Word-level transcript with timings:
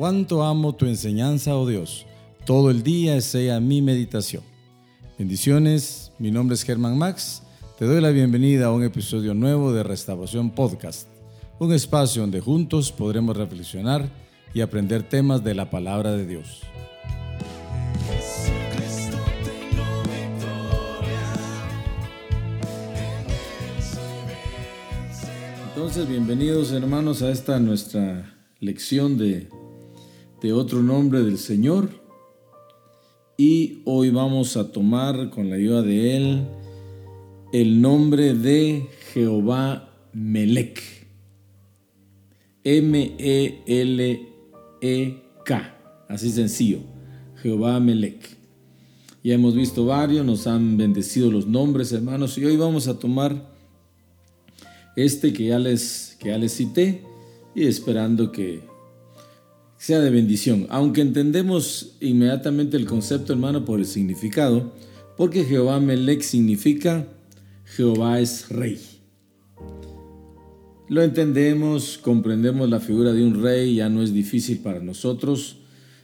Cuánto 0.00 0.42
amo 0.42 0.74
tu 0.74 0.86
enseñanza, 0.86 1.54
oh 1.54 1.68
Dios. 1.68 2.06
Todo 2.46 2.70
el 2.70 2.82
día 2.82 3.20
sea 3.20 3.60
mi 3.60 3.82
meditación. 3.82 4.42
Bendiciones, 5.18 6.10
mi 6.18 6.30
nombre 6.30 6.54
es 6.54 6.62
Germán 6.62 6.96
Max. 6.96 7.42
Te 7.78 7.84
doy 7.84 8.00
la 8.00 8.08
bienvenida 8.08 8.68
a 8.68 8.72
un 8.72 8.82
episodio 8.82 9.34
nuevo 9.34 9.74
de 9.74 9.82
Restauración 9.82 10.52
Podcast, 10.52 11.06
un 11.58 11.74
espacio 11.74 12.22
donde 12.22 12.40
juntos 12.40 12.90
podremos 12.90 13.36
reflexionar 13.36 14.08
y 14.54 14.62
aprender 14.62 15.02
temas 15.02 15.44
de 15.44 15.54
la 15.54 15.68
palabra 15.68 16.12
de 16.12 16.26
Dios. 16.26 16.62
Entonces, 25.68 26.08
bienvenidos 26.08 26.72
hermanos 26.72 27.20
a 27.20 27.30
esta 27.30 27.60
nuestra 27.60 28.34
lección 28.60 29.18
de, 29.18 29.59
de 30.40 30.52
otro 30.52 30.82
nombre 30.82 31.22
del 31.22 31.38
Señor. 31.38 31.88
Y 33.36 33.82
hoy 33.84 34.10
vamos 34.10 34.56
a 34.56 34.72
tomar 34.72 35.30
con 35.30 35.48
la 35.50 35.56
ayuda 35.56 35.82
de 35.82 36.16
Él 36.16 36.46
el 37.52 37.80
nombre 37.80 38.34
de 38.34 38.86
Jehová 39.12 39.92
Melech. 40.12 40.80
M-E-L-E-K. 42.62 43.16
Así 46.08 46.30
sencillo. 46.30 46.80
Jehová 47.42 47.80
Melech. 47.80 48.38
Ya 49.22 49.34
hemos 49.34 49.54
visto 49.54 49.84
varios, 49.84 50.24
nos 50.24 50.46
han 50.46 50.76
bendecido 50.78 51.30
los 51.30 51.46
nombres, 51.46 51.92
hermanos, 51.92 52.38
y 52.38 52.44
hoy 52.46 52.56
vamos 52.56 52.88
a 52.88 52.98
tomar 52.98 53.50
este 54.96 55.32
que 55.32 55.46
ya 55.46 55.58
les, 55.58 56.16
que 56.18 56.28
ya 56.30 56.38
les 56.38 56.52
cité 56.52 57.02
y 57.54 57.66
esperando 57.66 58.32
que 58.32 58.69
sea 59.80 60.00
de 60.00 60.10
bendición. 60.10 60.66
Aunque 60.68 61.00
entendemos 61.00 61.96
inmediatamente 62.00 62.76
el 62.76 62.84
concepto, 62.84 63.32
hermano, 63.32 63.64
por 63.64 63.80
el 63.80 63.86
significado, 63.86 64.74
porque 65.16 65.44
Jehová 65.44 65.80
Melech 65.80 66.20
significa 66.20 67.08
Jehová 67.64 68.20
es 68.20 68.50
rey. 68.50 68.78
Lo 70.86 71.02
entendemos, 71.02 71.96
comprendemos 71.96 72.68
la 72.68 72.80
figura 72.80 73.14
de 73.14 73.24
un 73.24 73.42
rey, 73.42 73.76
ya 73.76 73.88
no 73.88 74.02
es 74.02 74.12
difícil 74.12 74.58
para 74.58 74.80
nosotros, 74.80 75.56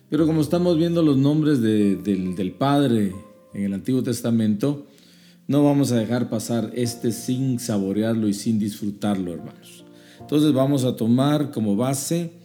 pero 0.08 0.26
como 0.26 0.40
estamos 0.40 0.78
viendo 0.78 1.02
los 1.02 1.18
nombres 1.18 1.60
del, 1.60 2.02
del 2.02 2.52
Padre 2.52 3.12
en 3.52 3.64
el 3.64 3.74
Antiguo 3.74 4.02
Testamento, 4.02 4.86
no 5.48 5.62
vamos 5.62 5.92
a 5.92 5.98
dejar 5.98 6.30
pasar 6.30 6.72
este 6.74 7.12
sin 7.12 7.58
saborearlo 7.58 8.26
y 8.26 8.32
sin 8.32 8.58
disfrutarlo, 8.58 9.34
hermanos. 9.34 9.84
Entonces 10.18 10.54
vamos 10.54 10.84
a 10.84 10.96
tomar 10.96 11.50
como 11.50 11.76
base 11.76 12.35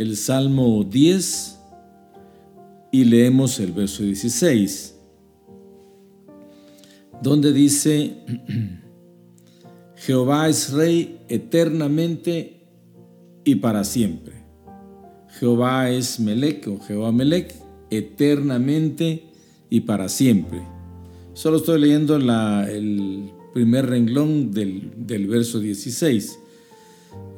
el 0.00 0.16
Salmo 0.16 0.82
10 0.82 1.58
y 2.90 3.04
leemos 3.04 3.60
el 3.60 3.72
verso 3.72 4.02
16, 4.02 4.98
donde 7.22 7.52
dice, 7.52 8.14
Jehová 9.96 10.48
es 10.48 10.72
rey 10.72 11.20
eternamente 11.28 12.62
y 13.44 13.56
para 13.56 13.84
siempre. 13.84 14.32
Jehová 15.38 15.90
es 15.90 16.18
Melech 16.18 16.66
o 16.68 16.80
Jehová 16.80 17.12
Melech 17.12 17.54
eternamente 17.90 19.24
y 19.68 19.80
para 19.80 20.08
siempre. 20.08 20.62
Solo 21.34 21.58
estoy 21.58 21.78
leyendo 21.78 22.16
el 22.16 23.32
primer 23.52 23.84
renglón 23.84 24.50
del, 24.50 25.26
verso 25.28 25.60
16. 25.60 26.38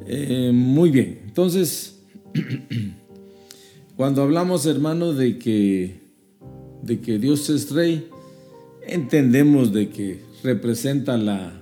Eh, 0.06 0.52
muy 0.54 0.92
bien, 0.92 1.22
entonces, 1.24 1.91
cuando 3.96 4.22
hablamos, 4.22 4.66
hermano, 4.66 5.12
de 5.12 5.38
que, 5.38 6.00
de 6.82 7.00
que 7.00 7.18
Dios 7.18 7.50
es 7.50 7.70
rey, 7.70 8.08
entendemos 8.86 9.72
de 9.72 9.90
que 9.90 10.20
representa 10.42 11.16
la, 11.16 11.60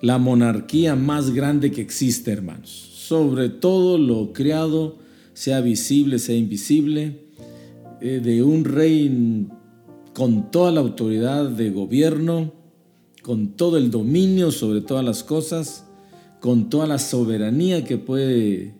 la 0.00 0.18
monarquía 0.18 0.96
más 0.96 1.32
grande 1.32 1.70
que 1.70 1.80
existe, 1.80 2.32
hermanos. 2.32 2.70
Sobre 2.70 3.48
todo 3.48 3.98
lo 3.98 4.32
creado, 4.32 4.98
sea 5.32 5.60
visible, 5.60 6.18
sea 6.18 6.36
invisible, 6.36 7.24
eh, 8.00 8.20
de 8.22 8.42
un 8.42 8.64
rey 8.64 9.48
con 10.14 10.50
toda 10.50 10.70
la 10.70 10.80
autoridad 10.80 11.48
de 11.48 11.70
gobierno, 11.70 12.52
con 13.22 13.56
todo 13.56 13.78
el 13.78 13.90
dominio 13.90 14.50
sobre 14.50 14.80
todas 14.80 15.04
las 15.04 15.24
cosas, 15.24 15.86
con 16.40 16.68
toda 16.68 16.86
la 16.86 16.98
soberanía 16.98 17.84
que 17.84 17.96
puede 17.96 18.74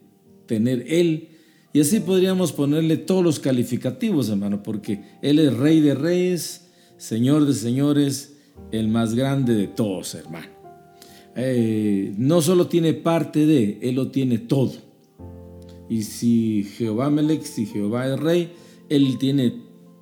tener 0.46 0.84
Él. 0.88 1.28
Y 1.72 1.80
así 1.80 2.00
podríamos 2.00 2.52
ponerle 2.52 2.96
todos 2.96 3.24
los 3.24 3.40
calificativos, 3.40 4.28
hermano, 4.28 4.62
porque 4.62 5.02
Él 5.22 5.38
es 5.38 5.54
Rey 5.54 5.80
de 5.80 5.94
Reyes, 5.94 6.68
Señor 6.96 7.46
de 7.46 7.54
Señores, 7.54 8.36
el 8.70 8.88
más 8.88 9.14
grande 9.14 9.54
de 9.54 9.66
todos, 9.66 10.14
hermano. 10.14 10.54
Eh, 11.36 12.14
no 12.16 12.40
solo 12.42 12.68
tiene 12.68 12.94
parte 12.94 13.46
de, 13.46 13.78
Él 13.82 13.96
lo 13.96 14.10
tiene 14.10 14.38
todo. 14.38 14.72
Y 15.88 16.02
si 16.02 16.64
Jehová 16.76 17.10
Melech, 17.10 17.42
si 17.42 17.66
Jehová 17.66 18.06
es 18.06 18.18
Rey, 18.18 18.52
Él 18.88 19.18
tiene 19.18 19.54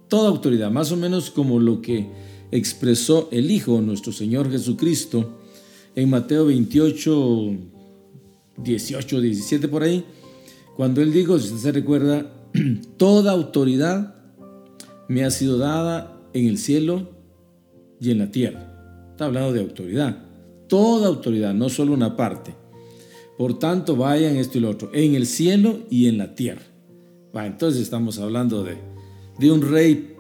toda 0.09 0.29
autoridad, 0.29 0.71
más 0.71 0.93
o 0.93 0.97
menos 0.97 1.31
como 1.31 1.59
lo 1.59 1.81
que 1.81 2.07
expresó 2.51 3.29
el 3.33 3.51
Hijo, 3.51 3.81
nuestro 3.81 4.13
Señor 4.13 4.51
Jesucristo, 4.51 5.39
en 5.95 6.11
Mateo 6.11 6.47
28, 6.47 7.51
18, 8.59 9.21
17 9.21 9.69
por 9.69 9.83
ahí, 9.83 10.05
cuando 10.77 11.03
Él 11.03 11.13
dijo, 11.13 11.39
si 11.39 11.49
usted 11.49 11.59
se 11.59 11.73
recuerda, 11.73 12.33
toda 12.97 13.33
autoridad 13.33 14.15
me 15.09 15.25
ha 15.25 15.31
sido 15.31 15.59
dada 15.59 16.21
en 16.33 16.47
el 16.47 16.59
cielo 16.59 17.11
y 18.01 18.11
en 18.11 18.19
la 18.19 18.31
tierra. 18.31 19.09
Está 19.11 19.27
hablando 19.27 19.53
de 19.53 19.61
autoridad. 19.61 20.25
Toda 20.69 21.09
autoridad, 21.09 21.55
no 21.55 21.69
solo 21.69 21.93
una 21.93 22.17
parte. 22.17 22.55
Por 23.37 23.59
tanto, 23.59 23.97
vayan 23.97 24.37
esto 24.37 24.59
y 24.59 24.61
lo 24.61 24.71
otro, 24.71 24.91
en 24.93 25.15
el 25.15 25.27
cielo 25.27 25.81
y 25.91 26.09
en 26.09 26.19
la 26.19 26.35
tierra. 26.35 26.63
Va, 27.35 27.47
entonces 27.47 27.83
estamos 27.83 28.19
hablando 28.19 28.63
de 28.63 28.93
de 29.39 29.51
un 29.51 29.63
rey 29.63 30.17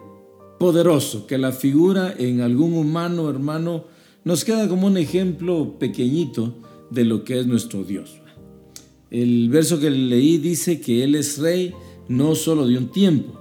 poderoso, 0.58 1.26
que 1.26 1.38
la 1.38 1.52
figura 1.52 2.14
en 2.16 2.40
algún 2.40 2.74
humano, 2.74 3.28
hermano, 3.28 3.84
nos 4.24 4.44
queda 4.44 4.69
como 4.69 4.86
un 4.86 4.96
ejemplo 4.96 5.78
pequeñito 5.78 6.54
de 6.90 7.04
lo 7.04 7.24
que 7.24 7.40
es 7.40 7.46
nuestro 7.46 7.84
Dios. 7.84 8.20
El 9.12 9.50
verso 9.50 9.78
que 9.78 9.90
leí 9.90 10.38
dice 10.38 10.80
que 10.80 11.04
Él 11.04 11.14
es 11.14 11.36
rey 11.36 11.74
no 12.08 12.34
solo 12.34 12.66
de 12.66 12.78
un 12.78 12.90
tiempo, 12.90 13.38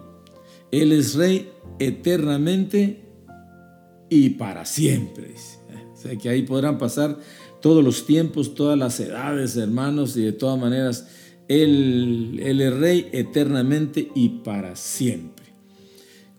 Él 0.69 0.91
es 0.91 1.15
rey 1.15 1.49
eternamente 1.79 2.99
y 4.09 4.31
para 4.31 4.65
siempre. 4.65 5.33
O 5.93 5.97
sea 5.97 6.17
que 6.17 6.27
ahí 6.27 6.41
podrán 6.41 6.77
pasar 6.77 7.17
todos 7.61 7.81
los 7.81 8.05
tiempos, 8.05 8.53
todas 8.53 8.77
las 8.77 8.99
edades, 8.99 9.55
hermanos, 9.55 10.17
y 10.17 10.23
de 10.23 10.33
todas 10.33 10.59
maneras, 10.59 11.07
Él, 11.47 12.41
él 12.43 12.59
es 12.59 12.73
rey 12.73 13.07
eternamente 13.13 14.11
y 14.13 14.27
para 14.43 14.75
siempre. 14.75 15.45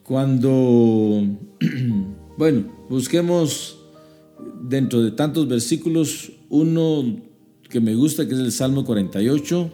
Cuando, 0.03 1.23
bueno, 2.37 2.71
busquemos 2.91 3.79
dentro 4.63 5.01
de 5.01 5.13
tantos 5.13 5.49
versículos 5.49 6.33
uno 6.51 7.32
que 7.73 7.81
me 7.81 7.97
gusta, 7.97 8.29
que 8.29 8.35
es 8.35 8.41
el 8.41 8.53
Salmo 8.53 8.85
48, 8.85 9.71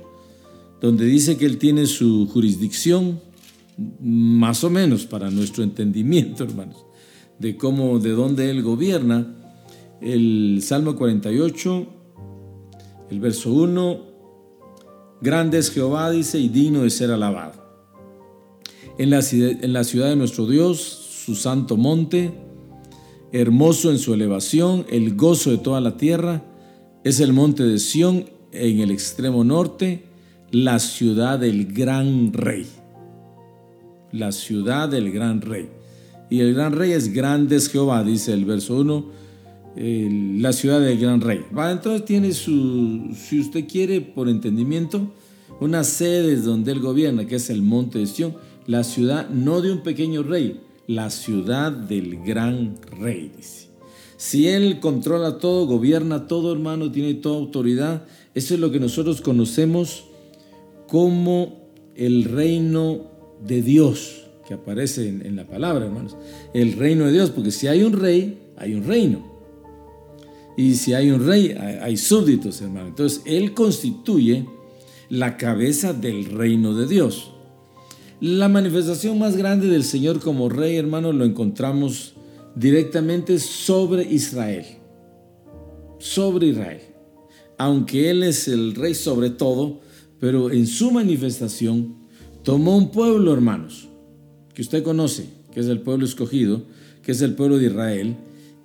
donde 0.81 1.05
dice 1.05 1.37
que 1.37 1.45
Él 1.45 1.59
tiene 1.59 1.87
su 1.87 2.27
jurisdicción, 2.29 3.21
más 4.01 4.65
o 4.65 4.71
menos 4.71 5.05
para 5.05 5.31
nuestro 5.31 5.63
entendimiento, 5.63 6.45
hermanos, 6.49 6.87
de 7.39 7.57
cómo, 7.57 7.99
de 7.99 8.13
dónde 8.13 8.51
Él 8.51 8.63
gobierna. 8.63 9.35
El 10.01 10.61
Salmo 10.63 10.97
48, 10.97 11.87
el 13.11 13.21
verso 13.21 13.53
1, 13.53 14.01
grande 15.21 15.59
es 15.59 15.71
Jehová, 15.71 16.11
dice, 16.11 16.39
y 16.39 16.49
digno 16.49 16.85
de 16.85 16.91
ser 16.91 17.11
alabado 17.11 17.69
en 18.99 19.11
la, 19.11 19.23
ciudad 19.85 20.09
de 20.09 20.17
nuestro 20.17 20.47
Dios, 20.47 20.79
su 20.81 21.37
santo 21.37 21.77
monte, 21.77 22.33
hermoso 23.33 23.91
en 23.91 23.99
su 23.99 24.13
elevación, 24.13 24.85
el 24.91 25.15
gozo 25.15 25.51
de 25.51 25.59
toda 25.59 25.81
la 25.81 25.97
tierra, 25.97 26.43
es 27.09 27.21
el 27.21 27.33
monte 27.33 27.63
de 27.63 27.79
Sión 27.79 28.27
en 28.53 28.81
el 28.81 28.91
extremo 28.91 29.43
norte, 29.43 30.05
la 30.51 30.79
ciudad 30.79 31.39
del 31.39 31.73
gran 31.73 32.33
rey. 32.35 32.67
La 34.13 34.31
ciudad 34.31 34.91
del 34.91 35.11
gran 35.11 35.41
rey. 35.41 35.69
Y 36.29 36.41
el 36.41 36.55
gran 36.55 36.73
rey 36.73 36.93
es 36.93 37.13
grande 37.15 37.57
es 37.57 37.71
Jehová, 37.71 38.05
dice 38.05 38.35
el 38.35 38.45
verso 38.45 38.77
1, 38.77 39.07
la 40.41 40.53
ciudad 40.53 40.81
del 40.81 40.99
gran 40.99 41.23
rey. 41.23 41.41
Entonces 41.51 42.05
tiene 42.05 42.33
su, 42.33 43.15
si 43.15 43.41
usted 43.41 43.67
quiere, 43.67 44.03
por 44.03 44.29
entendimiento, 44.29 45.11
una 45.61 45.85
sede 45.85 46.37
donde 46.37 46.73
él 46.73 46.81
gobierna, 46.81 47.27
que 47.27 47.37
es 47.37 47.49
el 47.49 47.63
monte 47.63 48.01
de 48.01 48.07
Sión 48.07 48.35
la 48.67 48.85
ciudad 48.85 49.31
no 49.31 49.63
de 49.63 49.73
un 49.73 49.83
pequeño 49.83 50.23
rey, 50.23 50.61
la 50.87 51.09
ciudad 51.09 51.73
del 51.73 52.23
gran 52.23 52.77
rey, 53.01 53.33
dice. 53.35 53.68
Si 54.19 54.49
Él 54.49 54.81
controla 54.81 55.39
todo, 55.39 55.67
gobierna 55.67 56.27
todo, 56.27 56.53
hermano, 56.53 56.93
tiene 56.93 57.15
toda 57.15 57.39
autoridad, 57.39 58.05
eso 58.35 58.53
es 58.53 58.61
lo 58.61 58.71
que 58.71 58.81
nosotros 58.81 59.21
conocemos 59.23 60.05
como 60.89 61.71
el 61.95 62.25
reino 62.25 63.07
de 63.47 63.63
Dios 63.63 64.25
que 64.49 64.55
aparece 64.55 65.09
en, 65.09 65.37
la 65.37 65.47
palabra, 65.47 65.85
hermanos. 65.85 66.17
El 66.55 66.73
reino 66.73 67.05
de 67.05 67.13
Dios, 67.13 67.31
porque 67.31 67.51
si 67.51 67.67
hay 67.67 67.83
un 67.83 67.93
rey, 67.93 68.39
hay 68.57 68.75
un 68.75 68.85
reino. 68.85 69.23
Y 70.57 70.75
si 70.77 70.95
hay 70.95 71.11
un 71.11 71.25
rey, 71.27 71.51
hay, 71.51 71.99
súbditos, 71.99 72.63
hermano. 72.63 72.89
Entonces, 72.89 73.21
Él 73.27 73.53
constituye 73.53 74.47
la 75.11 75.37
cabeza 75.37 75.93
del 75.93 76.25
reino 76.25 76.75
de 76.75 76.87
Dios. 76.87 77.31
La 78.23 78.49
manifestación 78.49 79.19
más 79.19 79.37
grande 79.37 79.69
del 79.69 79.85
Señor 79.85 80.19
como 80.19 80.49
rey, 80.49 80.77
hermano, 80.77 81.13
lo 81.13 81.27
encontramos 81.27 82.15
directamente 82.55 83.39
sobre 83.39 84.05
Israel. 84.05 84.65
Sobre 85.99 86.49
Israel. 86.49 86.81
Aunque 87.57 88.11
Él 88.11 88.23
es 88.23 88.49
el 88.49 88.75
rey 88.75 88.95
sobre 88.95 89.31
todo, 89.31 89.81
pero 90.21 90.51
en 90.51 90.67
su 90.67 90.91
manifestación 90.91 91.97
tomó 92.43 92.77
un 92.77 92.91
pueblo, 92.91 93.33
hermanos, 93.33 93.89
que 94.55 94.63
usted 94.63 94.83
conoce, 94.83 95.27
que 95.53 95.61
es 95.61 95.67
el 95.67 95.81
pueblo 95.81 96.05
escogido, 96.05 96.63
que 97.03 97.13
es 97.13 97.23
el 97.23 97.35
pueblo 97.35 97.59
de 97.59 97.67
Israel, 97.67 98.17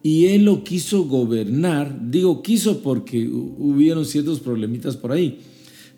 y 0.01 0.27
Él 0.27 0.45
lo 0.45 0.63
quiso 0.63 1.05
gobernar. 1.05 2.09
Digo 2.11 2.43
quiso 2.43 2.81
porque 2.81 3.27
hubieron 3.27 4.05
ciertos 4.05 4.39
problemitas 4.39 4.97
por 4.97 5.11
ahí 5.11 5.39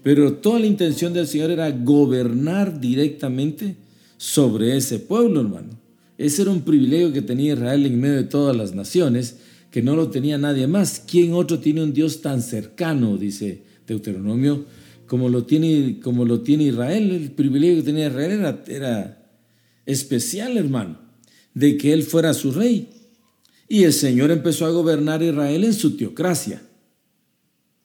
pero 0.06 0.34
toda 0.34 0.60
la 0.60 0.68
intención 0.68 1.14
del 1.14 1.26
Señor 1.26 1.50
era 1.50 1.72
gobernar 1.72 2.80
directamente 2.80 3.76
sobre 4.18 4.78
ese 4.78 5.00
pueblo, 5.00 5.42
hermano. 5.42 5.80
Ese 6.18 6.44
era 6.44 6.52
un 6.52 6.62
privilegio 6.62 7.12
que 7.12 7.22
tenía 7.22 7.54
Israel 7.54 7.86
en 7.86 8.00
medio 8.00 8.16
de 8.16 8.24
todas 8.24 8.56
las 8.56 8.74
naciones, 8.74 9.38
que 9.70 9.82
no 9.82 9.96
lo 9.96 10.10
tenía 10.10 10.38
nadie 10.38 10.68
más. 10.68 11.04
¿Quién 11.06 11.34
otro 11.34 11.60
tiene 11.60 11.84
un 11.84 11.94
Dios 11.94 12.22
tan 12.22 12.42
cercano, 12.42 13.18
dice 13.18 13.64
Deuteronomio, 13.86 14.66
como 15.06 15.28
lo 15.28 15.44
tiene, 15.44 16.00
como 16.00 16.24
lo 16.24 16.42
tiene 16.42 16.66
Israel? 16.66 17.12
El 17.12 17.32
privilegio 17.32 17.78
que 17.78 17.84
tenía 17.84 18.08
Israel 18.08 18.64
era, 18.68 19.30
especial, 19.86 20.58
hermano, 20.58 21.00
de 21.54 21.78
que 21.78 21.92
él 21.92 22.04
fuera 22.04 22.34
su 22.34 22.52
rey. 22.52 22.90
Y 23.68 23.84
el 23.84 23.94
Señor 23.94 24.32
empezó 24.32 24.66
a 24.66 24.72
gobernar 24.72 25.22
Israel 25.22 25.66
en 25.66 25.74
su 25.74 25.98
teocracia. 25.98 26.62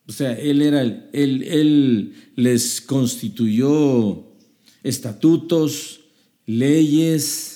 O 0.07 0.13
sea, 0.13 0.33
él, 0.33 0.63
era 0.63 0.83
él, 1.13 2.15
les 2.37 2.81
constituyó 2.81 4.27
estatutos, 4.83 6.01
leyes, 6.47 7.50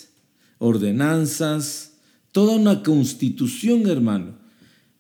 ordenanzas, 0.64 1.93
toda 2.32 2.56
una 2.56 2.82
constitución, 2.82 3.87
hermano, 3.88 4.38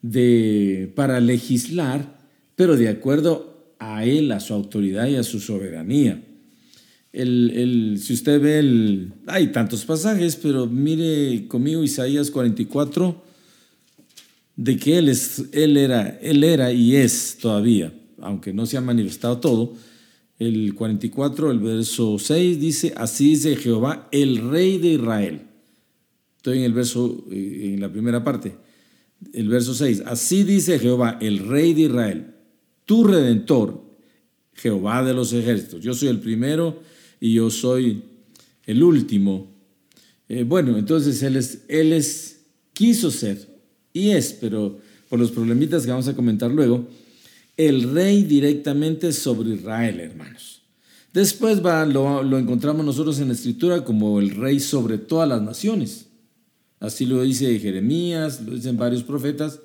de, 0.02 0.92
para 0.94 1.20
legislar, 1.20 2.18
pero 2.54 2.76
de 2.76 2.88
acuerdo 2.88 3.74
a 3.78 4.04
él, 4.04 4.30
a 4.32 4.40
su 4.40 4.52
autoridad 4.52 5.08
y 5.08 5.16
a 5.16 5.22
su 5.22 5.40
soberanía. 5.40 6.22
El, 7.12 7.98
si 8.02 8.12
usted 8.12 8.40
ve, 8.40 8.58
el, 8.58 9.12
hay 9.26 9.48
tantos 9.48 9.84
pasajes, 9.84 10.36
pero 10.36 10.66
mire 10.66 11.46
conmigo 11.48 11.82
Isaías 11.82 12.30
44, 12.30 13.22
de 14.56 14.76
que 14.76 14.98
él, 14.98 15.08
es, 15.08 15.44
él, 15.52 15.76
era, 15.76 16.18
él 16.20 16.44
era 16.44 16.72
y 16.72 16.96
es 16.96 17.38
todavía, 17.40 17.92
aunque 18.20 18.52
no 18.52 18.66
se 18.66 18.76
ha 18.76 18.80
manifestado 18.80 19.38
todo. 19.38 19.74
El 20.38 20.74
44, 20.74 21.50
el 21.50 21.60
verso 21.60 22.18
6 22.18 22.60
dice, 22.60 22.92
así 22.96 23.30
dice 23.30 23.56
Jehová, 23.56 24.08
el 24.12 24.50
rey 24.50 24.78
de 24.78 24.88
Israel. 24.88 25.53
Estoy 26.44 26.58
en 26.58 26.64
el 26.64 26.74
verso, 26.74 27.24
eh, 27.32 27.70
en 27.72 27.80
la 27.80 27.90
primera 27.90 28.22
parte. 28.22 28.54
El 29.32 29.48
verso 29.48 29.72
6, 29.72 30.02
así 30.04 30.42
dice 30.42 30.78
Jehová, 30.78 31.16
el 31.22 31.38
rey 31.38 31.72
de 31.72 31.80
Israel, 31.84 32.34
tu 32.84 33.02
redentor, 33.02 33.82
Jehová 34.52 35.02
de 35.02 35.14
los 35.14 35.32
ejércitos. 35.32 35.82
Yo 35.82 35.94
soy 35.94 36.08
el 36.08 36.20
primero 36.20 36.82
y 37.18 37.32
yo 37.32 37.48
soy 37.48 38.02
el 38.66 38.82
último. 38.82 39.54
Eh, 40.28 40.42
bueno, 40.42 40.76
entonces 40.76 41.22
él, 41.22 41.36
es, 41.36 41.62
él 41.66 41.94
es, 41.94 42.42
quiso 42.74 43.10
ser 43.10 43.48
y 43.94 44.10
es, 44.10 44.36
pero 44.38 44.78
por 45.08 45.18
los 45.18 45.30
problemitas 45.30 45.86
que 45.86 45.92
vamos 45.92 46.08
a 46.08 46.14
comentar 46.14 46.50
luego, 46.50 46.86
el 47.56 47.90
rey 47.94 48.22
directamente 48.22 49.14
sobre 49.14 49.54
Israel, 49.54 49.98
hermanos. 49.98 50.60
Después 51.10 51.64
va, 51.64 51.86
lo, 51.86 52.22
lo 52.22 52.36
encontramos 52.36 52.84
nosotros 52.84 53.18
en 53.20 53.28
la 53.28 53.34
escritura 53.34 53.82
como 53.82 54.20
el 54.20 54.32
rey 54.32 54.60
sobre 54.60 54.98
todas 54.98 55.26
las 55.26 55.40
naciones. 55.40 56.08
Así 56.84 57.06
lo 57.06 57.22
dice 57.22 57.58
Jeremías, 57.58 58.40
lo 58.42 58.54
dicen 58.54 58.76
varios 58.76 59.02
profetas 59.02 59.60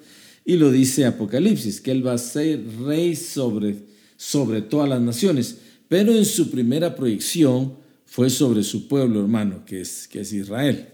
y 0.45 0.55
lo 0.55 0.71
dice 0.71 1.05
Apocalipsis, 1.05 1.81
que 1.81 1.91
él 1.91 2.05
va 2.05 2.13
a 2.13 2.17
ser 2.17 2.63
rey 2.85 3.15
sobre, 3.15 3.75
sobre 4.15 4.61
todas 4.61 4.89
las 4.89 5.01
naciones. 5.01 5.57
Pero 5.87 6.13
en 6.13 6.25
su 6.25 6.49
primera 6.49 6.95
proyección 6.95 7.73
fue 8.05 8.29
sobre 8.29 8.63
su 8.63 8.87
pueblo, 8.87 9.19
hermano, 9.19 9.65
que 9.65 9.81
es, 9.81 10.07
que 10.07 10.21
es 10.21 10.31
Israel. 10.33 10.87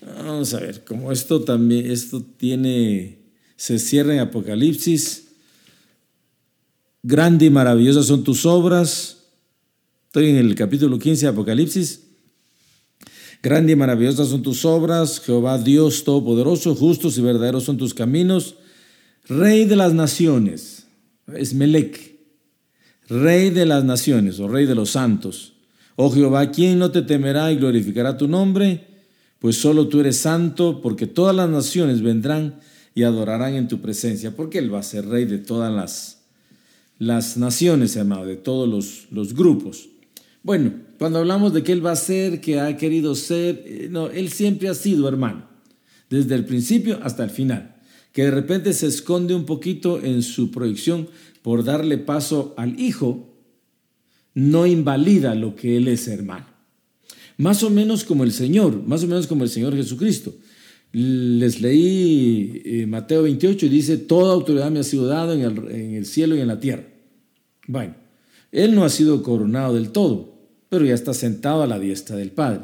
Vamos 0.00 0.54
a 0.54 0.60
ver, 0.60 0.84
como 0.84 1.10
esto 1.10 1.42
también, 1.42 1.90
esto 1.90 2.22
tiene, 2.22 3.18
se 3.56 3.78
cierra 3.78 4.14
en 4.14 4.20
Apocalipsis. 4.20 5.28
Grande 7.02 7.46
y 7.46 7.50
maravillosas 7.50 8.06
son 8.06 8.22
tus 8.22 8.46
obras. 8.46 9.24
Estoy 10.06 10.30
en 10.30 10.36
el 10.36 10.54
capítulo 10.54 10.98
15 10.98 11.26
de 11.26 11.32
Apocalipsis. 11.32 12.11
Grande 13.42 13.72
y 13.72 13.76
maravillosas 13.76 14.28
son 14.28 14.42
tus 14.42 14.64
obras, 14.64 15.20
Jehová 15.20 15.58
Dios 15.58 16.04
Todopoderoso, 16.04 16.74
justos 16.74 17.18
y 17.18 17.22
verdaderos 17.22 17.64
son 17.64 17.76
tus 17.76 17.92
caminos. 17.92 18.54
Rey 19.28 19.64
de 19.64 19.76
las 19.76 19.94
naciones, 19.94 20.86
es 21.34 21.52
Melec, 21.54 22.16
Rey 23.08 23.50
de 23.50 23.66
las 23.66 23.84
naciones 23.84 24.38
o 24.40 24.48
Rey 24.48 24.66
de 24.66 24.74
los 24.74 24.90
santos. 24.90 25.54
Oh 25.96 26.10
Jehová, 26.10 26.50
¿quién 26.50 26.78
no 26.78 26.90
te 26.90 27.02
temerá 27.02 27.50
y 27.52 27.56
glorificará 27.56 28.16
tu 28.16 28.28
nombre? 28.28 28.92
pues 29.42 29.56
solo 29.56 29.88
tú 29.88 29.98
eres 29.98 30.18
santo, 30.18 30.80
porque 30.80 31.08
todas 31.08 31.34
las 31.34 31.50
naciones 31.50 32.00
vendrán 32.00 32.60
y 32.94 33.02
adorarán 33.02 33.54
en 33.54 33.66
tu 33.66 33.80
presencia, 33.80 34.36
porque 34.36 34.58
Él 34.58 34.72
va 34.72 34.78
a 34.78 34.84
ser 34.84 35.04
rey 35.08 35.24
de 35.24 35.38
todas 35.38 35.74
las, 35.74 36.22
las 37.00 37.36
naciones, 37.36 37.96
hermano, 37.96 38.24
de 38.24 38.36
todos 38.36 38.68
los, 38.68 39.08
los 39.10 39.34
grupos. 39.34 39.88
Bueno, 40.44 40.74
cuando 41.02 41.18
hablamos 41.18 41.52
de 41.52 41.64
que 41.64 41.72
Él 41.72 41.84
va 41.84 41.90
a 41.90 41.96
ser, 41.96 42.40
que 42.40 42.60
ha 42.60 42.76
querido 42.76 43.16
ser, 43.16 43.64
eh, 43.66 43.88
no, 43.90 44.08
Él 44.08 44.30
siempre 44.30 44.68
ha 44.68 44.74
sido 44.74 45.08
hermano, 45.08 45.48
desde 46.08 46.36
el 46.36 46.44
principio 46.44 47.00
hasta 47.02 47.24
el 47.24 47.30
final, 47.30 47.74
que 48.12 48.22
de 48.22 48.30
repente 48.30 48.72
se 48.72 48.86
esconde 48.86 49.34
un 49.34 49.44
poquito 49.44 50.00
en 50.00 50.22
su 50.22 50.52
proyección 50.52 51.08
por 51.42 51.64
darle 51.64 51.98
paso 51.98 52.54
al 52.56 52.78
Hijo, 52.78 53.34
no 54.34 54.64
invalida 54.64 55.34
lo 55.34 55.56
que 55.56 55.76
Él 55.76 55.88
es 55.88 56.06
hermano 56.06 56.46
más 57.36 57.64
o 57.64 57.70
menos 57.70 58.04
como 58.04 58.22
el 58.22 58.30
Señor, 58.30 58.86
más 58.86 59.02
o 59.02 59.08
menos 59.08 59.26
como 59.26 59.42
el 59.42 59.50
Señor 59.50 59.74
Jesucristo. 59.74 60.32
Les 60.92 61.60
leí 61.60 62.62
eh, 62.64 62.86
Mateo 62.86 63.24
28 63.24 63.66
y 63.66 63.68
dice, 63.68 63.96
toda 63.96 64.34
autoridad 64.34 64.70
me 64.70 64.78
ha 64.78 64.84
sido 64.84 65.08
dada 65.08 65.34
en 65.34 65.40
el, 65.40 65.68
en 65.68 65.94
el 65.94 66.06
cielo 66.06 66.36
y 66.36 66.40
en 66.40 66.46
la 66.46 66.60
tierra. 66.60 66.84
Bueno, 67.66 67.96
Él 68.52 68.76
no 68.76 68.84
ha 68.84 68.88
sido 68.88 69.24
coronado 69.24 69.74
del 69.74 69.90
todo, 69.90 70.31
pero 70.72 70.86
ya 70.86 70.94
está 70.94 71.12
sentado 71.12 71.62
a 71.62 71.66
la 71.66 71.78
diestra 71.78 72.16
del 72.16 72.30
Padre. 72.30 72.62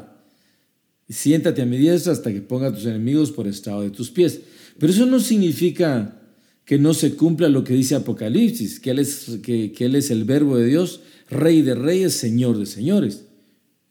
Siéntate 1.07 1.61
a 1.61 1.67
mi 1.67 1.77
diestra 1.77 2.11
hasta 2.11 2.33
que 2.33 2.41
ponga 2.41 2.69
a 2.69 2.73
tus 2.73 2.87
enemigos 2.87 3.31
por 3.31 3.47
estado 3.47 3.83
de 3.83 3.91
tus 3.91 4.09
pies. 4.09 4.41
Pero 4.79 4.91
eso 4.91 5.05
no 5.05 5.19
significa 5.19 6.19
que 6.65 6.79
no 6.79 6.95
se 6.95 7.13
cumpla 7.13 7.49
lo 7.49 7.63
que 7.63 7.75
dice 7.75 7.93
Apocalipsis, 7.93 8.79
que 8.79 8.89
Él 8.89 8.97
es, 8.97 9.37
que, 9.43 9.71
que 9.73 9.85
él 9.85 9.93
es 9.93 10.09
el 10.09 10.23
verbo 10.23 10.57
de 10.57 10.65
Dios, 10.65 11.01
Rey 11.29 11.61
de 11.61 11.75
reyes, 11.75 12.15
Señor 12.15 12.57
de 12.57 12.65
señores. 12.65 13.25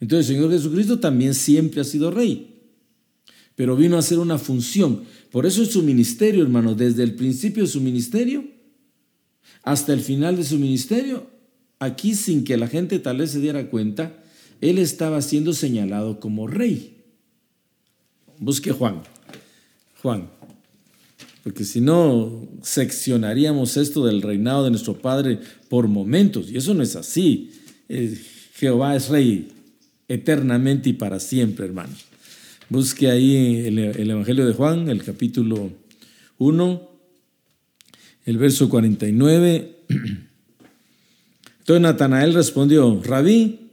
Entonces 0.00 0.28
el 0.28 0.34
Señor 0.34 0.50
Jesucristo 0.50 0.98
también 0.98 1.32
siempre 1.32 1.80
ha 1.80 1.84
sido 1.84 2.10
rey, 2.10 2.56
pero 3.54 3.76
vino 3.76 3.94
a 3.94 4.00
hacer 4.00 4.18
una 4.18 4.38
función. 4.38 5.04
Por 5.30 5.46
eso 5.46 5.62
es 5.62 5.70
su 5.70 5.84
ministerio, 5.84 6.42
hermano, 6.42 6.74
desde 6.74 7.04
el 7.04 7.14
principio 7.14 7.62
de 7.62 7.70
su 7.70 7.80
ministerio 7.80 8.42
hasta 9.62 9.92
el 9.92 10.00
final 10.00 10.36
de 10.36 10.42
su 10.42 10.58
ministerio, 10.58 11.37
aquí 11.78 12.14
sin 12.14 12.44
que 12.44 12.56
la 12.56 12.68
gente 12.68 12.98
tal 12.98 13.18
vez 13.18 13.30
se 13.30 13.40
diera 13.40 13.68
cuenta, 13.68 14.12
él 14.60 14.78
estaba 14.78 15.22
siendo 15.22 15.52
señalado 15.52 16.20
como 16.20 16.46
rey. 16.46 16.96
Busque 18.38 18.72
Juan, 18.72 19.02
Juan, 20.02 20.28
porque 21.42 21.64
si 21.64 21.80
no 21.80 22.46
seccionaríamos 22.62 23.76
esto 23.76 24.04
del 24.04 24.22
reinado 24.22 24.64
de 24.64 24.70
nuestro 24.70 24.98
Padre 24.98 25.40
por 25.68 25.88
momentos, 25.88 26.50
y 26.50 26.56
eso 26.56 26.74
no 26.74 26.82
es 26.82 26.94
así. 26.94 27.52
Eh, 27.88 28.18
Jehová 28.54 28.96
es 28.96 29.08
rey 29.08 29.48
eternamente 30.08 30.90
y 30.90 30.92
para 30.92 31.20
siempre, 31.20 31.66
hermanos. 31.66 32.04
Busque 32.68 33.10
ahí 33.10 33.66
el, 33.66 33.78
Evangelio 33.78 34.46
de 34.46 34.52
Juan, 34.52 34.90
el 34.90 35.02
capítulo 35.02 35.70
1, 36.38 36.90
el 38.26 38.38
verso 38.38 38.68
49. 38.68 39.76
Entonces 41.68 41.82
Natanael 41.82 42.32
respondió, 42.32 42.98
Rabí, 43.04 43.68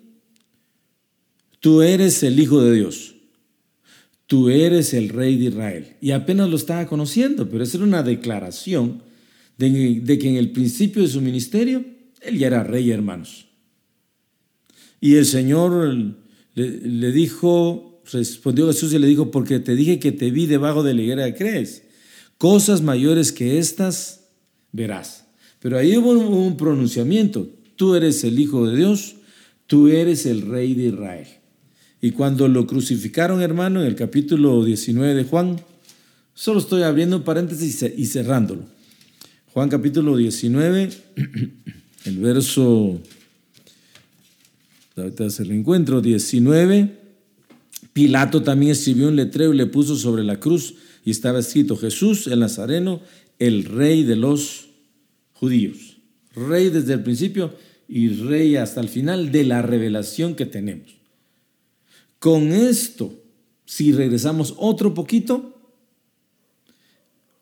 tú 1.62 1.82
eres 1.82 2.24
el 2.24 2.38
Hijo 2.38 2.62
de 2.62 2.76
Dios, 2.76 3.16
tú 4.28 4.50
eres 4.50 4.94
el 4.94 5.08
Rey 5.08 5.38
de 5.38 5.46
Israel. 5.46 5.96
Y 6.02 6.12
apenas 6.12 6.50
lo 6.50 6.58
estaba 6.58 6.88
conociendo, 6.88 7.50
pero 7.50 7.64
esa 7.64 7.78
era 7.78 7.86
una 7.86 8.04
declaración 8.04 9.02
de, 9.58 10.20
que 10.20 10.28
en 10.28 10.36
el 10.36 10.52
principio 10.52 11.04
de 11.04 11.08
su 11.08 11.22
ministerio, 11.22 11.86
él 12.20 12.38
ya 12.38 12.48
era 12.48 12.66
rey, 12.66 12.92
hermanos. 12.92 13.46
Y 15.00 15.16
el 15.16 15.26
Señor 15.26 15.96
le, 16.54 17.12
dijo, 17.14 18.02
respondió 18.12 18.68
Jesús 18.68 18.92
y 18.92 19.00
le 19.00 19.08
dijo, 19.08 19.32
porque 19.32 19.62
te 19.62 19.74
dije 19.74 20.00
que 20.00 20.12
te 20.12 20.32
vi 20.32 20.48
debajo 20.48 20.84
de 20.84 20.96
la 20.96 21.02
higuera 21.02 21.34
crees. 21.34 21.84
Cosas 22.38 22.82
mayores 22.82 23.32
que 23.32 23.58
estas 23.58 24.32
verás. 24.74 25.28
Pero 25.62 25.78
ahí 25.78 25.96
hubo 25.96 26.12
un 26.12 26.58
pronunciamiento. 26.58 27.56
Tú 27.76 27.96
eres 27.96 28.24
el 28.24 28.40
Hijo 28.40 28.68
de 28.68 28.78
Dios, 28.78 29.16
tú 29.68 29.88
eres 29.88 30.26
el 30.26 30.42
Rey 30.44 30.74
de 30.74 30.88
Israel. 30.88 31.28
Y 32.02 32.12
cuando 32.12 32.48
lo 32.48 32.68
crucificaron, 32.68 33.42
hermano, 33.42 33.82
en 33.82 33.88
el 33.88 33.96
capítulo 33.96 34.64
19 34.64 35.14
de 35.16 35.24
Juan, 35.24 35.62
solo 36.34 36.60
estoy 36.60 36.84
abriendo 36.84 37.24
paréntesis 37.24 37.84
y 37.98 38.06
cerrándolo. 38.06 38.64
Juan 39.54 39.70
capítulo 39.70 40.16
19, 40.16 40.90
el 42.06 42.18
verso, 42.20 43.02
ahorita 44.96 45.30
se 45.30 45.46
lo 45.46 45.54
encuentro, 45.54 46.02
19. 46.02 47.00
Pilato 47.94 48.44
también 48.44 48.74
escribió 48.74 49.08
un 49.08 49.16
letrero 49.16 49.54
y 49.54 49.58
le 49.58 49.66
puso 49.66 49.96
sobre 49.96 50.24
la 50.24 50.40
cruz 50.40 50.76
y 51.06 51.12
estaba 51.12 51.40
escrito 51.40 51.78
Jesús 51.78 52.28
el 52.28 52.42
Nazareno, 52.42 53.02
el 53.40 53.64
rey 53.64 54.04
de 54.04 54.16
los 54.16 54.68
judíos. 55.34 55.98
Rey 56.36 56.70
desde 56.70 56.94
el 56.94 57.04
principio 57.04 57.54
y 57.88 58.10
rey 58.10 58.56
hasta 58.56 58.82
el 58.82 58.90
final 58.90 59.32
de 59.32 59.44
la 59.44 59.62
revelación 59.62 60.36
que 60.36 60.46
tenemos. 60.46 60.96
Con 62.20 62.52
esto, 62.52 63.14
si 63.66 63.92
regresamos 63.92 64.56
otro 64.58 64.94
poquito, 64.94 65.56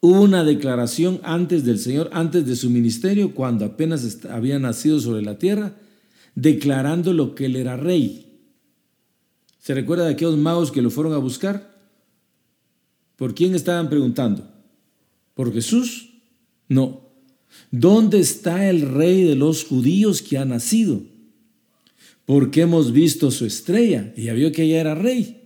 hubo 0.02 0.22
una 0.22 0.44
declaración 0.44 1.22
antes 1.24 1.64
del 1.64 1.80
Señor, 1.80 2.10
antes 2.14 2.46
de 2.46 2.56
su 2.56 2.70
ministerio, 2.70 3.34
cuando 3.34 3.66
apenas 3.66 4.26
había 4.26 4.60
nacido 4.60 5.00
sobre 5.00 5.22
la 5.22 5.38
tierra, 5.38 5.76
declarando 6.36 7.14
lo 7.14 7.36
que 7.36 7.46
él 7.46 7.56
era 7.56 7.78
rey. 7.78 8.34
¿Se 9.60 9.74
recuerda 9.74 10.06
de 10.06 10.14
aquellos 10.14 10.38
magos 10.38 10.72
que 10.72 10.82
lo 10.82 10.90
fueron 10.90 11.14
a 11.14 11.18
buscar? 11.18 11.74
¿Por 13.16 13.34
quién 13.34 13.56
estaban 13.56 13.90
preguntando? 13.90 14.50
¿Por 15.34 15.54
Jesús? 15.54 16.10
No. 16.68 17.03
¿Dónde 17.76 18.20
está 18.20 18.70
el 18.70 18.82
rey 18.82 19.24
de 19.24 19.36
los 19.36 19.64
judíos 19.64 20.22
que 20.22 20.38
ha 20.38 20.46
nacido? 20.46 21.02
Porque 22.26 22.62
hemos 22.62 22.94
visto 22.94 23.32
su 23.32 23.48
estrella 23.48 24.14
y 24.16 24.26
ya 24.26 24.34
vio 24.34 24.52
que 24.52 24.62
ella 24.62 24.80
era 24.80 24.94
rey. 24.94 25.42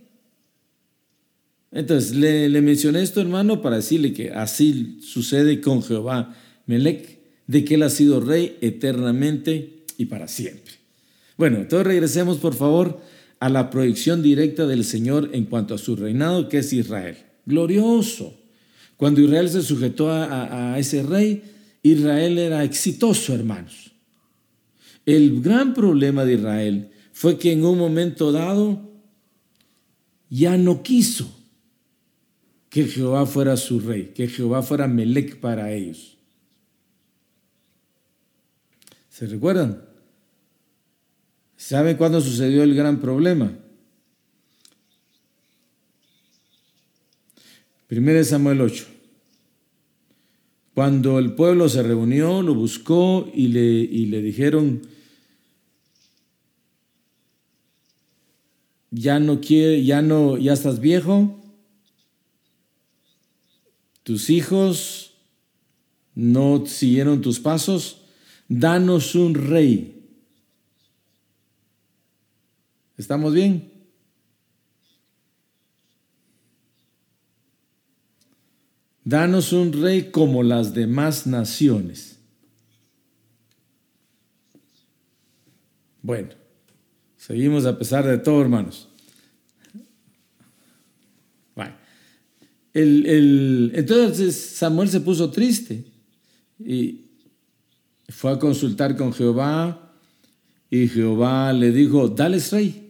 Entonces 1.72 2.14
le, 2.14 2.60
mencioné 2.60 3.02
esto, 3.02 3.22
hermano, 3.22 3.62
para 3.62 3.76
decirle 3.76 4.12
que 4.12 4.30
así 4.30 4.98
sucede 5.00 5.62
con 5.62 5.82
Jehová 5.82 6.36
Melech, 6.66 7.18
de 7.46 7.64
que 7.64 7.76
él 7.76 7.82
ha 7.82 7.88
sido 7.88 8.20
rey 8.20 8.58
eternamente 8.60 9.84
y 9.96 10.04
para 10.04 10.28
siempre. 10.28 10.74
Bueno, 11.38 11.56
entonces 11.56 11.86
regresemos, 11.86 12.36
por 12.36 12.54
favor, 12.54 13.00
a 13.40 13.48
la 13.48 13.70
proyección 13.70 14.22
directa 14.22 14.66
del 14.66 14.84
Señor 14.84 15.30
en 15.32 15.46
cuanto 15.46 15.74
a 15.74 15.78
su 15.78 15.96
reinado, 15.96 16.50
que 16.50 16.58
es 16.58 16.74
Israel. 16.74 17.16
Glorioso. 17.46 18.34
Cuando 18.98 19.22
Israel 19.22 19.48
se 19.48 19.62
sujetó 19.62 20.10
a 20.10 20.76
ese 20.78 21.02
rey, 21.02 21.42
Israel 21.82 22.38
era 22.38 22.64
exitoso, 22.64 23.34
hermanos. 23.34 23.92
El 25.06 25.40
gran 25.40 25.74
problema 25.74 26.24
de 26.24 26.34
Israel 26.34 26.90
fue 27.12 27.38
que 27.38 27.52
en 27.52 27.64
un 27.64 27.78
momento 27.78 28.30
dado 28.30 28.88
ya 30.28 30.56
no 30.56 30.82
quiso 30.82 31.34
que 32.68 32.84
Jehová 32.84 33.24
fuera 33.26 33.56
su 33.56 33.80
rey, 33.80 34.12
que 34.14 34.28
Jehová 34.28 34.62
fuera 34.62 34.86
Melec 34.86 35.40
para 35.40 35.72
ellos. 35.72 36.18
¿Se 39.08 39.26
recuerdan? 39.26 39.82
¿Saben 41.56 41.96
cuándo 41.96 42.20
sucedió 42.20 42.62
el 42.62 42.74
gran 42.74 43.00
problema? 43.00 43.52
Primero 47.88 48.22
Samuel 48.22 48.60
8. 48.60 48.97
Cuando 50.78 51.18
el 51.18 51.32
pueblo 51.32 51.68
se 51.68 51.82
reunió, 51.82 52.40
lo 52.40 52.54
buscó 52.54 53.28
y 53.34 53.48
le, 53.48 53.60
y 53.60 54.06
le 54.06 54.22
dijeron, 54.22 54.82
ya 58.92 59.18
no 59.18 59.40
quiere, 59.40 59.84
ya 59.84 60.02
no, 60.02 60.36
ya 60.38 60.52
estás 60.52 60.78
viejo, 60.78 61.42
tus 64.04 64.30
hijos 64.30 65.14
no 66.14 66.64
siguieron 66.64 67.22
tus 67.22 67.40
pasos, 67.40 68.02
danos 68.46 69.16
un 69.16 69.34
rey. 69.34 70.08
¿Estamos 72.96 73.34
bien? 73.34 73.77
Danos 79.08 79.54
un 79.54 79.72
rey 79.72 80.10
como 80.10 80.42
las 80.42 80.74
demás 80.74 81.26
naciones. 81.26 82.18
Bueno, 86.02 86.28
seguimos 87.16 87.64
a 87.64 87.78
pesar 87.78 88.06
de 88.06 88.18
todo, 88.18 88.42
hermanos. 88.42 88.86
Bueno, 91.54 91.74
entonces 92.74 94.36
Samuel 94.36 94.90
se 94.90 95.00
puso 95.00 95.30
triste 95.30 95.86
y 96.62 97.06
fue 98.10 98.32
a 98.32 98.38
consultar 98.38 98.94
con 98.94 99.14
Jehová 99.14 99.90
y 100.68 100.86
Jehová 100.86 101.50
le 101.54 101.72
dijo, 101.72 102.08
dales 102.08 102.52
rey. 102.52 102.87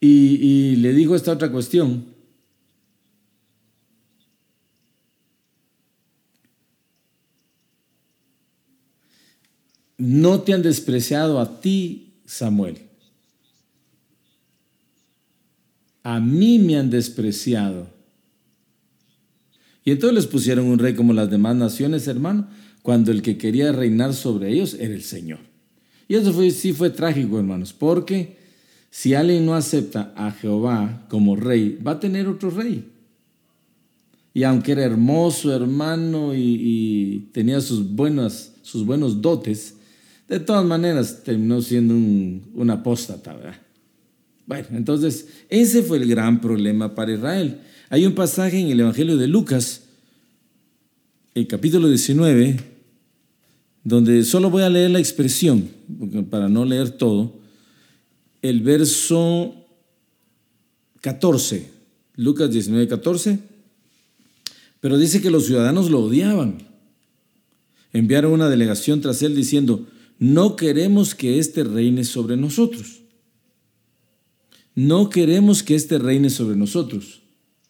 Y, 0.00 0.76
le 0.76 0.94
dijo 0.94 1.14
esta 1.14 1.32
otra 1.32 1.52
cuestión. 1.52 2.06
No 9.98 10.40
te 10.40 10.54
han 10.54 10.62
despreciado 10.62 11.38
a 11.38 11.60
ti, 11.60 12.14
Samuel. 12.24 12.78
A 16.02 16.18
mí 16.18 16.58
me 16.58 16.78
han 16.78 16.88
despreciado. 16.88 17.90
Y 19.84 19.90
entonces 19.90 20.14
les 20.14 20.26
pusieron 20.26 20.66
un 20.66 20.78
rey 20.78 20.94
como 20.94 21.12
las 21.12 21.30
demás 21.30 21.54
naciones, 21.56 22.08
hermano, 22.08 22.48
cuando 22.80 23.12
el 23.12 23.20
que 23.20 23.36
quería 23.36 23.72
reinar 23.72 24.14
sobre 24.14 24.50
ellos 24.50 24.74
era 24.80 24.94
el 24.94 25.02
Señor. 25.02 25.40
Y 26.08 26.14
eso 26.14 26.32
sí 26.50 26.72
fue 26.72 26.88
trágico, 26.88 27.38
hermanos, 27.38 27.74
porque 27.74 28.39
si 28.90 29.14
alguien 29.14 29.46
no 29.46 29.54
acepta 29.54 30.12
a 30.16 30.32
Jehová 30.32 31.06
como 31.08 31.36
rey, 31.36 31.78
va 31.86 31.92
a 31.92 32.00
tener 32.00 32.26
otro 32.26 32.50
rey. 32.50 32.84
Y 34.34 34.42
aunque 34.42 34.72
era 34.72 34.84
hermoso, 34.84 35.54
hermano, 35.54 36.34
y, 36.34 37.28
tenía 37.32 37.60
sus, 37.60 37.84
sus 38.62 38.84
buenos 38.84 39.22
dotes, 39.22 39.74
de 40.28 40.40
todas 40.40 40.64
maneras 40.64 41.22
terminó 41.24 41.60
siendo 41.62 41.94
un, 41.94 42.42
un 42.54 42.70
apóstata, 42.70 43.34
¿verdad? 43.34 43.60
Bueno, 44.46 44.66
entonces 44.72 45.28
ese 45.48 45.82
fue 45.82 45.98
el 45.98 46.08
gran 46.08 46.40
problema 46.40 46.94
para 46.94 47.12
Israel. 47.12 47.60
Hay 47.88 48.06
un 48.06 48.14
pasaje 48.14 48.58
en 48.58 48.68
el 48.68 48.80
Evangelio 48.80 49.16
de 49.16 49.28
Lucas, 49.28 49.82
el 51.34 51.46
capítulo 51.46 51.88
19, 51.88 52.56
donde 53.84 54.24
solo 54.24 54.50
voy 54.50 54.62
a 54.62 54.68
leer 54.68 54.90
la 54.90 54.98
expresión, 54.98 55.68
para 56.30 56.48
no 56.48 56.64
leer 56.64 56.90
todo, 56.90 57.39
el 58.42 58.60
verso 58.60 59.54
14, 61.00 61.70
Lucas 62.16 62.50
19, 62.50 62.88
14, 62.88 63.38
pero 64.80 64.98
dice 64.98 65.20
que 65.20 65.30
los 65.30 65.46
ciudadanos 65.46 65.90
lo 65.90 66.00
odiaban. 66.00 66.58
Enviaron 67.92 68.32
una 68.32 68.48
delegación 68.48 69.00
tras 69.00 69.22
él 69.22 69.34
diciendo, 69.34 69.86
no 70.18 70.56
queremos 70.56 71.14
que 71.14 71.38
éste 71.38 71.64
reine 71.64 72.04
sobre 72.04 72.36
nosotros. 72.36 73.00
No 74.74 75.10
queremos 75.10 75.62
que 75.62 75.74
éste 75.74 75.98
reine 75.98 76.30
sobre 76.30 76.56
nosotros. 76.56 77.20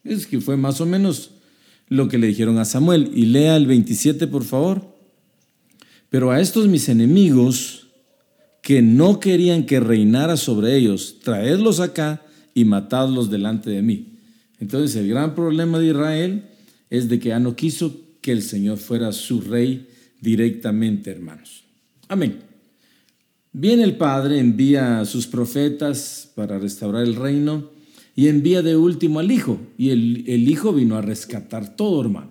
Es 0.04 0.26
que 0.26 0.40
fue 0.40 0.56
más 0.56 0.80
o 0.80 0.86
menos 0.86 1.30
lo 1.88 2.08
que 2.08 2.18
le 2.18 2.28
dijeron 2.28 2.58
a 2.58 2.64
Samuel. 2.64 3.10
Y 3.14 3.26
lea 3.26 3.56
el 3.56 3.66
27, 3.66 4.26
por 4.26 4.44
favor. 4.44 4.94
Pero 6.08 6.30
a 6.30 6.40
estos 6.40 6.68
mis 6.68 6.88
enemigos 6.88 7.79
que 8.62 8.82
no 8.82 9.20
querían 9.20 9.64
que 9.64 9.80
reinara 9.80 10.36
sobre 10.36 10.76
ellos, 10.76 11.16
traedlos 11.22 11.80
acá 11.80 12.22
y 12.54 12.64
matadlos 12.64 13.30
delante 13.30 13.70
de 13.70 13.82
mí. 13.82 14.18
Entonces 14.58 14.96
el 14.96 15.08
gran 15.08 15.34
problema 15.34 15.78
de 15.78 15.86
Israel 15.86 16.44
es 16.90 17.08
de 17.08 17.18
que 17.18 17.30
ya 17.30 17.40
no 17.40 17.56
quiso 17.56 17.96
que 18.20 18.32
el 18.32 18.42
Señor 18.42 18.78
fuera 18.78 19.12
su 19.12 19.40
rey 19.40 19.88
directamente, 20.20 21.10
hermanos. 21.10 21.64
Amén. 22.08 22.40
Viene 23.52 23.82
el 23.82 23.96
Padre, 23.96 24.38
envía 24.38 25.00
a 25.00 25.04
sus 25.06 25.26
profetas 25.26 26.30
para 26.34 26.58
restaurar 26.58 27.04
el 27.04 27.16
reino 27.16 27.70
y 28.14 28.28
envía 28.28 28.62
de 28.62 28.76
último 28.76 29.18
al 29.18 29.32
Hijo. 29.32 29.58
Y 29.78 29.90
el, 29.90 30.24
el 30.26 30.48
Hijo 30.48 30.72
vino 30.72 30.96
a 30.96 31.02
rescatar 31.02 31.74
todo, 31.74 32.00
hermano. 32.00 32.30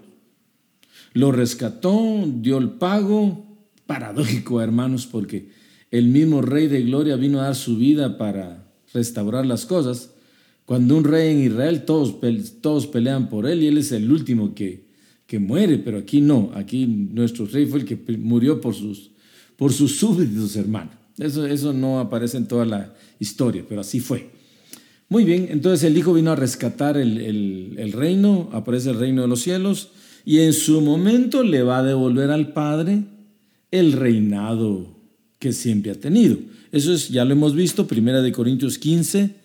Lo 1.13 1.31
rescató, 1.31 2.23
dio 2.27 2.59
el 2.59 2.69
pago, 2.71 3.45
paradójico, 3.87 4.61
hermanos, 4.61 5.07
porque 5.07 5.49
el 5.91 6.07
mismo 6.07 6.41
Rey 6.41 6.67
de 6.67 6.81
Gloria 6.83 7.15
vino 7.15 7.39
a 7.39 7.45
dar 7.45 7.55
su 7.55 7.77
vida 7.77 8.17
para 8.17 8.71
restaurar 8.93 9.45
las 9.45 9.65
cosas. 9.65 10.11
Cuando 10.65 10.95
un 10.95 11.03
rey 11.03 11.31
en 11.31 11.43
Israel, 11.43 11.83
todos, 11.83 12.17
todos 12.61 12.87
pelean 12.87 13.29
por 13.29 13.47
él 13.47 13.63
y 13.63 13.67
él 13.67 13.77
es 13.77 13.91
el 13.91 14.11
último 14.11 14.53
que, 14.53 14.85
que 15.25 15.39
muere, 15.39 15.79
pero 15.79 15.97
aquí 15.97 16.21
no, 16.21 16.51
aquí 16.53 16.85
nuestro 16.85 17.47
rey 17.47 17.65
fue 17.65 17.79
el 17.79 17.85
que 17.85 17.97
murió 18.17 18.61
por 18.61 18.75
sus, 18.75 19.11
por 19.55 19.73
sus 19.73 19.97
súbditos, 19.97 20.55
hermano. 20.55 20.91
Eso, 21.17 21.45
eso 21.47 21.73
no 21.73 21.99
aparece 21.99 22.37
en 22.37 22.47
toda 22.47 22.65
la 22.65 22.93
historia, 23.19 23.65
pero 23.67 23.81
así 23.81 23.99
fue. 23.99 24.29
Muy 25.09 25.23
bien, 25.23 25.47
entonces 25.49 25.83
el 25.89 25.97
Hijo 25.97 26.13
vino 26.13 26.31
a 26.31 26.35
rescatar 26.35 26.97
el, 26.97 27.75
el 27.77 27.91
reino, 27.93 28.49
aparece 28.53 28.91
el 28.91 28.99
reino 28.99 29.23
de 29.23 29.27
los 29.27 29.41
cielos, 29.41 29.89
y 30.23 30.41
en 30.41 30.53
su 30.53 30.81
momento 30.81 31.41
le 31.41 31.63
va 31.63 31.79
a 31.79 31.83
devolver 31.83 32.29
al 32.29 32.53
Padre 32.53 33.05
el 33.71 33.93
reinado 33.93 34.98
que 35.39 35.53
siempre 35.53 35.91
ha 35.91 35.95
tenido. 35.95 36.37
Eso 36.71 36.93
es, 36.93 37.09
ya 37.09 37.25
lo 37.25 37.31
hemos 37.31 37.55
visto, 37.55 37.87
Primera 37.87 38.21
de 38.21 38.31
Corintios 38.31 38.77
15, 38.77 39.35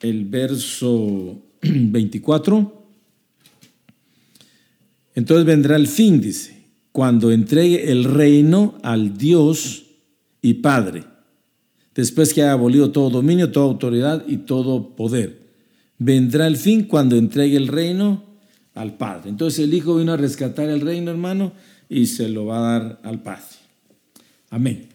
el 0.00 0.24
verso 0.24 1.40
24. 1.62 2.86
Entonces 5.14 5.44
vendrá 5.44 5.76
el 5.76 5.86
fin, 5.86 6.20
dice, 6.20 6.56
cuando 6.92 7.30
entregue 7.30 7.90
el 7.90 8.04
reino 8.04 8.78
al 8.82 9.18
Dios 9.18 9.84
y 10.40 10.54
Padre, 10.54 11.04
después 11.94 12.32
que 12.32 12.42
haya 12.42 12.52
abolido 12.52 12.90
todo 12.90 13.10
dominio, 13.10 13.50
toda 13.50 13.66
autoridad 13.66 14.24
y 14.26 14.38
todo 14.38 14.96
poder. 14.96 15.48
Vendrá 15.98 16.46
el 16.46 16.56
fin 16.56 16.84
cuando 16.84 17.16
entregue 17.16 17.56
el 17.56 17.66
reino 17.66 18.24
al 18.74 18.96
Padre. 18.96 19.30
Entonces 19.30 19.64
el 19.64 19.74
Hijo 19.74 19.96
vino 19.96 20.12
a 20.12 20.16
rescatar 20.16 20.68
el 20.68 20.80
reino, 20.80 21.10
hermano, 21.10 21.52
y 21.88 22.06
se 22.06 22.28
lo 22.28 22.46
va 22.46 22.58
a 22.58 22.78
dar 22.78 23.00
al 23.02 23.22
Padre. 23.22 23.44
Amén. 24.50 24.88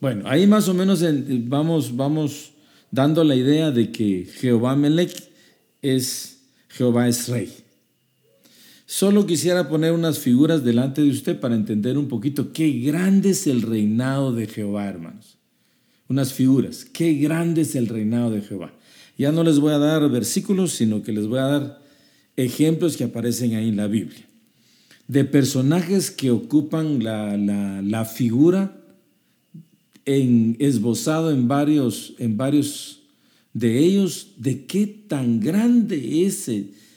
Bueno, 0.00 0.28
ahí 0.28 0.46
más 0.46 0.68
o 0.68 0.74
menos 0.74 1.04
vamos, 1.48 1.96
vamos 1.96 2.52
dando 2.90 3.24
la 3.24 3.34
idea 3.34 3.70
de 3.70 3.90
que 3.90 4.26
Jehová 4.26 4.76
Melech 4.76 5.30
es, 5.82 6.40
Jehová 6.68 7.08
es 7.08 7.28
rey. 7.28 7.52
Solo 8.86 9.26
quisiera 9.26 9.68
poner 9.68 9.92
unas 9.92 10.18
figuras 10.18 10.64
delante 10.64 11.02
de 11.02 11.10
usted 11.10 11.38
para 11.38 11.54
entender 11.54 11.98
un 11.98 12.08
poquito 12.08 12.52
qué 12.52 12.70
grande 12.70 13.30
es 13.30 13.46
el 13.46 13.62
reinado 13.62 14.32
de 14.32 14.46
Jehová, 14.46 14.86
hermanos. 14.86 15.36
Unas 16.08 16.32
figuras, 16.32 16.86
qué 16.86 17.14
grande 17.14 17.62
es 17.62 17.74
el 17.74 17.86
reinado 17.86 18.30
de 18.30 18.40
Jehová. 18.40 18.72
Ya 19.18 19.30
no 19.30 19.42
les 19.42 19.58
voy 19.58 19.72
a 19.72 19.78
dar 19.78 20.08
versículos, 20.08 20.72
sino 20.72 21.02
que 21.02 21.12
les 21.12 21.26
voy 21.26 21.40
a 21.40 21.42
dar 21.42 21.82
ejemplos 22.36 22.96
que 22.96 23.04
aparecen 23.04 23.56
ahí 23.56 23.68
en 23.68 23.76
la 23.76 23.88
Biblia 23.88 24.27
de 25.08 25.24
personajes 25.24 26.10
que 26.10 26.30
ocupan 26.30 27.02
la, 27.02 28.04
figura 28.04 28.78
en, 30.04 30.56
esbozado 30.60 31.30
en 31.30 31.48
varios, 31.48 32.14
en 32.18 32.36
varios 32.36 33.02
de 33.54 33.78
ellos, 33.78 34.34
de 34.36 34.66
qué 34.66 34.86
tan 34.86 35.40
grande 35.40 36.26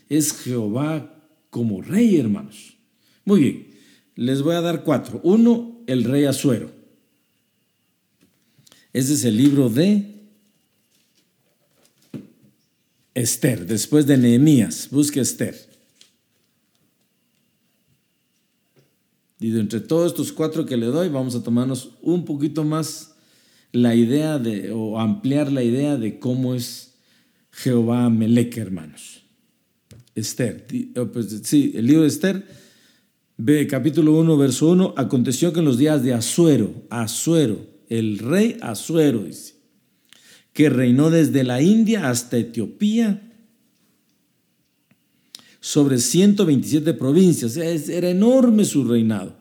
es 0.10 0.34
Jehová 0.34 1.18
como 1.50 1.82
rey, 1.82 2.18
hermanos. 2.18 2.76
Muy 3.24 3.40
bien, 3.40 3.68
les 4.16 4.42
voy 4.42 4.56
a 4.56 4.62
dar 4.62 4.84
cuatro. 4.84 5.22
Uno, 5.24 5.82
el 5.88 6.04
rey 6.04 6.26
Azuero. 6.26 6.70
Ese 8.94 9.14
es 9.14 9.24
el 9.24 9.38
libro 9.38 9.70
de 9.70 10.16
Esther, 13.14 13.66
después 13.66 14.06
de 14.06 14.18
Nehemías. 14.18 14.90
Busque 14.92 15.22
Esther. 15.22 15.71
De 19.50 19.60
entre 19.60 19.80
todos 19.80 20.12
estos 20.12 20.32
cuatro 20.32 20.68
que 20.68 20.78
le 20.78 20.86
doy, 20.86 21.10
vamos 21.10 21.34
a 21.34 21.42
tomarnos 21.42 21.90
un 22.04 22.26
poquito 22.26 22.64
más 22.64 23.16
la 23.72 23.96
idea 23.96 24.38
de, 24.38 24.72
o 24.72 25.00
ampliar 25.00 25.52
la 25.52 25.64
idea 25.64 25.98
de 25.98 26.20
cómo 26.20 26.54
es 26.54 26.94
Jehová 27.52 28.08
Melech, 28.12 28.56
hermanos. 28.58 29.24
Esther, 30.14 30.68
pues, 31.12 31.42
sí, 31.44 31.72
el 31.74 31.88
libro 31.88 32.04
de 32.04 32.10
Esther, 32.10 32.46
ve 33.36 33.66
capítulo 33.66 34.16
1, 34.20 34.38
verso 34.38 34.70
1, 34.70 34.94
aconteció 34.96 35.52
que 35.52 35.60
en 35.60 35.66
los 35.66 35.80
días 35.80 36.04
de 36.04 36.14
Asuero, 36.14 36.72
Asuero, 36.92 37.66
el 37.90 38.20
rey 38.20 38.58
Asuero, 38.62 39.24
dice, 39.24 39.56
que 40.54 40.70
reinó 40.70 41.10
desde 41.10 41.44
la 41.44 41.64
India 41.64 42.10
hasta 42.10 42.38
Etiopía, 42.38 43.31
sobre 45.62 46.00
127 46.00 46.94
provincias. 46.96 47.56
Era 47.56 48.10
enorme 48.10 48.66
su 48.66 48.84
reinado. 48.84 49.40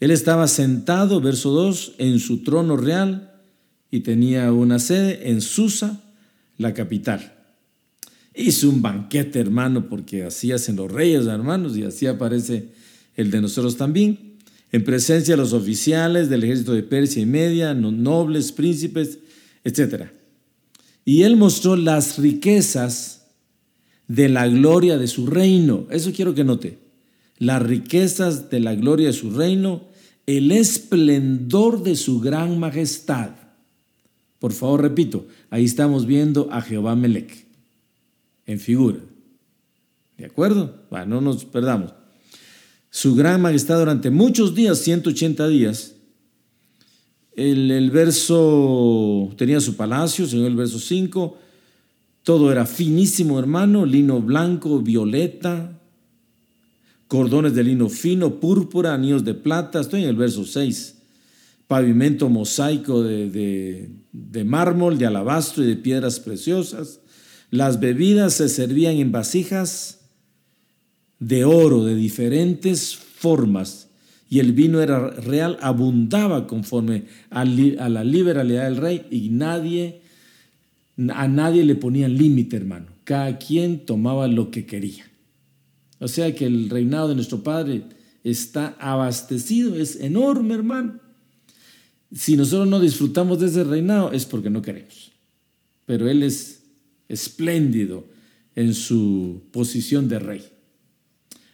Él 0.00 0.10
estaba 0.10 0.48
sentado, 0.48 1.20
verso 1.20 1.50
2, 1.50 1.94
en 1.98 2.18
su 2.18 2.42
trono 2.42 2.76
real 2.76 3.30
y 3.90 4.00
tenía 4.00 4.52
una 4.52 4.78
sede 4.78 5.30
en 5.30 5.40
Susa, 5.40 6.02
la 6.58 6.74
capital. 6.74 7.34
Hizo 8.34 8.68
un 8.68 8.82
banquete, 8.82 9.40
hermano, 9.40 9.88
porque 9.88 10.24
así 10.24 10.52
hacen 10.52 10.76
los 10.76 10.90
reyes, 10.90 11.26
hermanos, 11.26 11.76
y 11.76 11.84
así 11.84 12.06
aparece 12.06 12.68
el 13.16 13.30
de 13.30 13.40
nosotros 13.40 13.76
también, 13.76 14.36
en 14.72 14.84
presencia 14.84 15.34
de 15.34 15.42
los 15.42 15.52
oficiales 15.52 16.28
del 16.28 16.44
ejército 16.44 16.72
de 16.72 16.82
Persia 16.82 17.22
y 17.22 17.26
Media, 17.26 17.74
nobles, 17.74 18.52
príncipes, 18.52 19.18
etc. 19.64 20.04
Y 21.04 21.22
él 21.22 21.36
mostró 21.36 21.76
las 21.76 22.18
riquezas 22.18 23.19
de 24.10 24.28
la 24.28 24.48
gloria 24.48 24.98
de 24.98 25.06
su 25.06 25.28
reino. 25.28 25.86
Eso 25.88 26.10
quiero 26.12 26.34
que 26.34 26.42
note. 26.42 26.78
Las 27.38 27.62
riquezas 27.62 28.50
de 28.50 28.58
la 28.58 28.74
gloria 28.74 29.06
de 29.06 29.12
su 29.12 29.30
reino, 29.30 29.84
el 30.26 30.50
esplendor 30.50 31.84
de 31.84 31.94
su 31.94 32.18
gran 32.18 32.58
majestad. 32.58 33.30
Por 34.40 34.52
favor, 34.52 34.82
repito, 34.82 35.28
ahí 35.48 35.64
estamos 35.64 36.06
viendo 36.06 36.48
a 36.50 36.60
Jehová 36.60 36.96
Melech 36.96 37.46
en 38.46 38.58
figura. 38.58 38.98
¿De 40.18 40.26
acuerdo? 40.26 40.74
Bueno, 40.90 41.06
no 41.06 41.20
nos 41.20 41.44
perdamos. 41.44 41.92
Su 42.90 43.14
gran 43.14 43.40
majestad 43.40 43.78
durante 43.78 44.10
muchos 44.10 44.56
días, 44.56 44.78
180 44.80 45.46
días. 45.46 45.94
El, 47.36 47.70
el 47.70 47.92
verso 47.92 49.32
tenía 49.36 49.60
su 49.60 49.76
palacio, 49.76 50.26
según 50.26 50.46
el 50.46 50.56
verso 50.56 50.80
5 50.80 51.38
todo 52.22 52.52
era 52.52 52.66
finísimo, 52.66 53.38
hermano, 53.38 53.86
lino 53.86 54.20
blanco, 54.20 54.80
violeta, 54.80 55.80
cordones 57.08 57.54
de 57.54 57.64
lino 57.64 57.88
fino, 57.88 58.40
púrpura, 58.40 58.94
anillos 58.94 59.24
de 59.24 59.34
plata. 59.34 59.80
Estoy 59.80 60.02
en 60.02 60.10
el 60.10 60.16
verso 60.16 60.44
6. 60.44 60.96
Pavimento 61.66 62.28
mosaico 62.28 63.02
de, 63.02 63.90
de 64.12 64.44
mármol, 64.44 64.98
de 64.98 65.06
alabastro 65.06 65.64
y 65.64 65.68
de 65.68 65.76
piedras 65.76 66.20
preciosas. 66.20 67.00
Las 67.50 67.80
bebidas 67.80 68.34
se 68.34 68.48
servían 68.48 68.96
en 68.96 69.12
vasijas 69.12 70.00
de 71.18 71.44
oro 71.44 71.84
de 71.84 71.94
diferentes 71.94 72.96
formas 72.96 73.90
y 74.30 74.38
el 74.38 74.52
vino 74.52 74.80
era 74.80 75.10
real, 75.10 75.58
abundaba 75.60 76.46
conforme 76.46 77.06
a, 77.30 77.44
la 77.44 78.04
liberalidad 78.04 78.64
del 78.64 78.76
rey 78.76 79.06
y 79.10 79.28
nadie 79.30 79.99
a 81.14 81.28
nadie 81.28 81.64
le 81.64 81.74
ponían 81.74 82.16
límite, 82.16 82.56
hermano. 82.56 82.86
Cada 83.04 83.38
quien 83.38 83.86
tomaba 83.86 84.28
lo 84.28 84.50
que 84.50 84.66
quería. 84.66 85.04
O 85.98 86.08
sea 86.08 86.34
que 86.34 86.46
el 86.46 86.68
reinado 86.70 87.08
de 87.08 87.14
nuestro 87.14 87.42
Padre 87.42 87.84
está 88.24 88.76
abastecido, 88.78 89.76
es 89.76 89.96
enorme, 89.96 90.54
hermano. 90.54 91.00
Si 92.12 92.36
nosotros 92.36 92.68
no 92.68 92.80
disfrutamos 92.80 93.38
de 93.38 93.46
ese 93.46 93.64
reinado 93.64 94.12
es 94.12 94.26
porque 94.26 94.50
no 94.50 94.62
queremos. 94.62 95.12
Pero 95.86 96.08
Él 96.08 96.22
es 96.22 96.62
espléndido 97.08 98.04
en 98.54 98.74
su 98.74 99.42
posición 99.52 100.08
de 100.08 100.18
rey. 100.18 100.44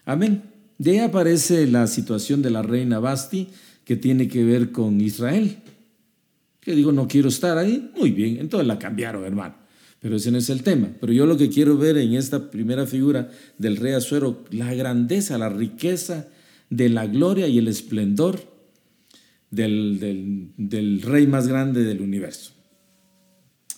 Amén. 0.04 0.42
De 0.78 0.92
ahí 0.92 0.98
aparece 0.98 1.66
la 1.66 1.86
situación 1.86 2.42
de 2.42 2.50
la 2.50 2.62
reina 2.62 2.98
Basti 2.98 3.48
que 3.84 3.96
tiene 3.96 4.28
que 4.28 4.44
ver 4.44 4.72
con 4.72 5.00
Israel 5.00 5.58
que 6.66 6.74
digo, 6.74 6.90
no 6.90 7.06
quiero 7.06 7.28
estar 7.28 7.56
ahí, 7.58 7.92
muy 7.96 8.10
bien, 8.10 8.38
entonces 8.40 8.66
la 8.66 8.76
cambiaron, 8.76 9.24
hermano. 9.24 9.54
Pero 10.00 10.16
ese 10.16 10.32
no 10.32 10.38
es 10.38 10.50
el 10.50 10.64
tema. 10.64 10.88
Pero 11.00 11.12
yo 11.12 11.24
lo 11.24 11.36
que 11.36 11.48
quiero 11.48 11.78
ver 11.78 11.96
en 11.96 12.14
esta 12.14 12.50
primera 12.50 12.86
figura 12.86 13.30
del 13.56 13.76
rey 13.76 13.92
Azuero, 13.92 14.44
la 14.50 14.74
grandeza, 14.74 15.38
la 15.38 15.48
riqueza 15.48 16.26
de 16.68 16.88
la 16.88 17.06
gloria 17.06 17.46
y 17.46 17.58
el 17.58 17.68
esplendor 17.68 18.40
del, 19.48 20.50
del 20.56 21.02
rey 21.02 21.28
más 21.28 21.46
grande 21.46 21.84
del 21.84 22.00
universo. 22.00 22.50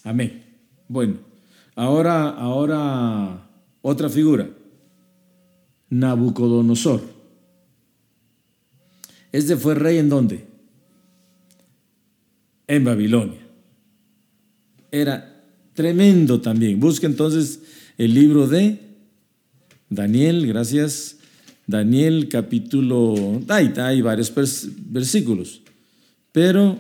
Amén. 0.02 0.44
Bueno, 0.88 1.18
ahora, 1.74 2.30
ahora 2.30 3.50
otra 3.82 4.08
figura. 4.08 4.48
Nabucodonosor. 5.90 7.02
Este 9.30 9.58
fue 9.58 9.74
rey 9.74 9.98
en 9.98 10.08
dónde? 10.08 10.57
En 12.68 12.84
Babilonia. 12.84 13.40
Era 14.92 15.44
tremendo 15.74 16.40
también. 16.40 16.78
Busca 16.78 17.06
entonces 17.06 17.60
el 17.96 18.14
libro 18.14 18.46
de 18.46 18.78
Daniel, 19.88 20.46
gracias. 20.46 21.16
Daniel 21.66 22.28
capítulo, 22.30 23.42
hay, 23.48 23.74
hay 23.76 24.00
varios 24.00 24.32
versículos, 24.90 25.60
pero 26.32 26.78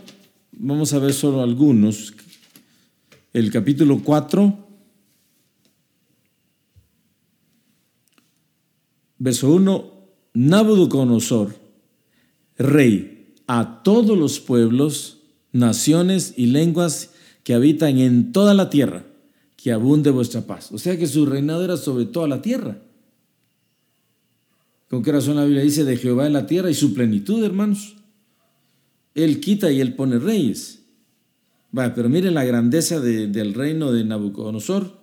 vamos 0.52 0.94
a 0.94 0.98
ver 0.98 1.12
solo 1.12 1.42
algunos. 1.42 2.14
El 3.34 3.50
capítulo 3.50 4.00
4, 4.02 4.68
verso 9.18 9.52
1, 9.52 9.92
Nabucodonosor, 10.32 11.54
rey, 12.56 13.34
a 13.46 13.82
todos 13.82 14.16
los 14.16 14.40
pueblos, 14.40 15.17
naciones 15.52 16.34
y 16.36 16.46
lenguas 16.46 17.10
que 17.44 17.54
habitan 17.54 17.98
en 17.98 18.32
toda 18.32 18.54
la 18.54 18.70
tierra, 18.70 19.04
que 19.56 19.72
abunde 19.72 20.10
vuestra 20.10 20.42
paz. 20.42 20.70
O 20.72 20.78
sea 20.78 20.98
que 20.98 21.06
su 21.06 21.26
reinado 21.26 21.64
era 21.64 21.76
sobre 21.76 22.04
toda 22.04 22.28
la 22.28 22.42
tierra. 22.42 22.78
¿Con 24.88 25.02
qué 25.02 25.12
razón 25.12 25.36
la 25.36 25.44
Biblia 25.44 25.62
dice 25.62 25.84
de 25.84 25.96
Jehová 25.96 26.26
en 26.26 26.32
la 26.32 26.46
tierra 26.46 26.70
y 26.70 26.74
su 26.74 26.94
plenitud, 26.94 27.44
hermanos? 27.44 27.96
Él 29.14 29.40
quita 29.40 29.70
y 29.70 29.80
él 29.80 29.94
pone 29.94 30.18
reyes. 30.18 30.82
Va, 31.76 31.94
pero 31.94 32.08
miren 32.08 32.34
la 32.34 32.44
grandeza 32.44 33.00
del 33.00 33.54
reino 33.54 33.92
de 33.92 34.04
Nabucodonosor. 34.04 34.98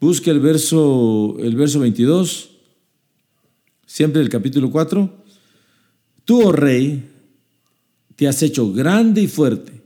Busque 0.00 0.30
el 0.30 0.38
verso, 0.38 1.36
el 1.40 1.56
verso 1.56 1.80
22, 1.80 2.50
siempre 3.84 4.22
el 4.22 4.28
capítulo 4.28 4.70
4. 4.70 5.24
Tú, 6.24 6.42
oh 6.42 6.52
rey, 6.52 7.10
te 8.18 8.26
has 8.26 8.42
hecho 8.42 8.72
grande 8.72 9.22
y 9.22 9.28
fuerte, 9.28 9.80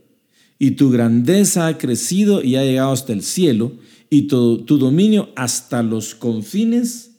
y 0.57 0.71
tu 0.71 0.89
grandeza 0.89 1.67
ha 1.67 1.77
crecido 1.77 2.41
y 2.41 2.55
ha 2.55 2.63
llegado 2.63 2.91
hasta 2.91 3.13
el 3.13 3.21
cielo, 3.21 3.73
y 4.09 4.23
tu, 4.23 4.65
dominio 4.65 5.29
hasta 5.35 5.83
los 5.83 6.15
confines 6.15 7.11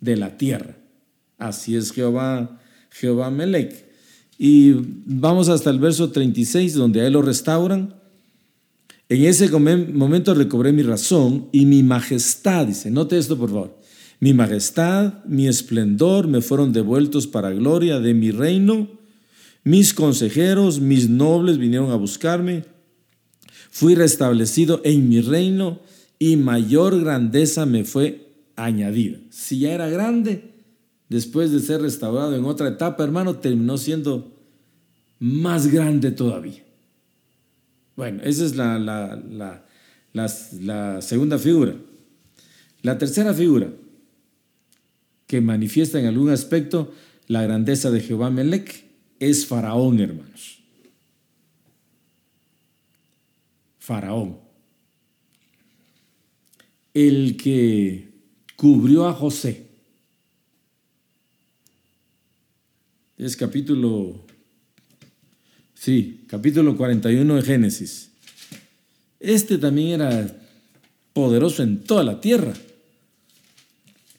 de 0.00 0.16
la 0.16 0.36
tierra. 0.36 0.76
Así 1.38 1.76
es 1.76 1.92
Jehová, 1.92 2.60
Jehová 2.90 3.30
Melech. 3.30 3.86
Y 4.38 4.74
vamos 5.06 5.48
hasta 5.48 5.70
el 5.70 5.78
verso 5.78 6.10
36, 6.10 6.74
donde 6.74 7.02
a 7.02 7.06
él 7.06 7.12
lo 7.12 7.22
restauran. 7.22 7.94
En 9.08 9.24
ese 9.24 9.48
momento 9.56 10.34
recobré 10.34 10.72
mi 10.72 10.82
razón 10.82 11.46
y 11.52 11.64
mi 11.64 11.84
majestad, 11.84 12.66
dice, 12.66 12.90
note 12.90 13.16
esto 13.18 13.38
por 13.38 13.50
favor, 13.50 13.78
mi 14.18 14.34
majestad, 14.34 15.24
mi 15.26 15.46
esplendor 15.46 16.26
me 16.26 16.40
fueron 16.40 16.72
devueltos 16.72 17.28
para 17.28 17.50
gloria 17.50 18.00
de 18.00 18.14
mi 18.14 18.32
reino, 18.32 18.99
mis 19.64 19.94
consejeros, 19.94 20.80
mis 20.80 21.08
nobles 21.08 21.58
vinieron 21.58 21.90
a 21.90 21.96
buscarme, 21.96 22.64
fui 23.70 23.94
restablecido 23.94 24.80
en 24.84 25.08
mi 25.08 25.20
reino 25.20 25.80
y 26.18 26.36
mayor 26.36 27.00
grandeza 27.00 27.66
me 27.66 27.84
fue 27.84 28.30
añadida. 28.56 29.18
Si 29.30 29.58
ya 29.60 29.72
era 29.72 29.88
grande, 29.88 30.52
después 31.08 31.50
de 31.50 31.60
ser 31.60 31.82
restaurado 31.82 32.36
en 32.36 32.44
otra 32.44 32.68
etapa, 32.68 33.04
hermano, 33.04 33.36
terminó 33.36 33.78
siendo 33.78 34.32
más 35.18 35.68
grande 35.68 36.10
todavía. 36.10 36.62
Bueno, 37.96 38.22
esa 38.24 38.44
es 38.44 38.56
la, 38.56 38.78
la, 38.78 39.64
la, 40.12 41.02
segunda 41.02 41.38
figura. 41.38 41.74
La 42.82 42.96
tercera 42.96 43.34
figura, 43.34 43.70
que 45.26 45.40
manifiesta 45.40 46.00
en 46.00 46.06
algún 46.06 46.30
aspecto 46.30 46.92
la 47.26 47.42
grandeza 47.42 47.90
de 47.90 48.00
Jehová 48.00 48.30
Melech, 48.30 48.89
es 49.20 49.46
Faraón, 49.46 50.00
hermanos. 50.00 50.58
Faraón. 53.78 54.38
El 56.92 57.36
que 57.36 58.08
cubrió 58.56 59.06
a 59.06 59.12
José 59.12 59.68
es 63.16 63.36
capítulo, 63.36 64.24
sí, 65.74 66.24
capítulo 66.26 66.76
41 66.76 67.36
de 67.36 67.42
Génesis. 67.42 68.10
Este 69.20 69.58
también 69.58 70.00
era 70.00 70.34
poderoso 71.12 71.62
en 71.62 71.84
toda 71.84 72.02
la 72.02 72.20
tierra. 72.20 72.54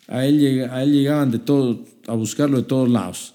A 0.07 0.25
él, 0.25 0.39
llegaban 0.39 1.31
de 1.31 1.39
todo, 1.39 1.83
a 2.05 2.13
buscarlo 2.13 2.57
de 2.57 2.63
todos 2.63 2.89
lados. 2.89 3.33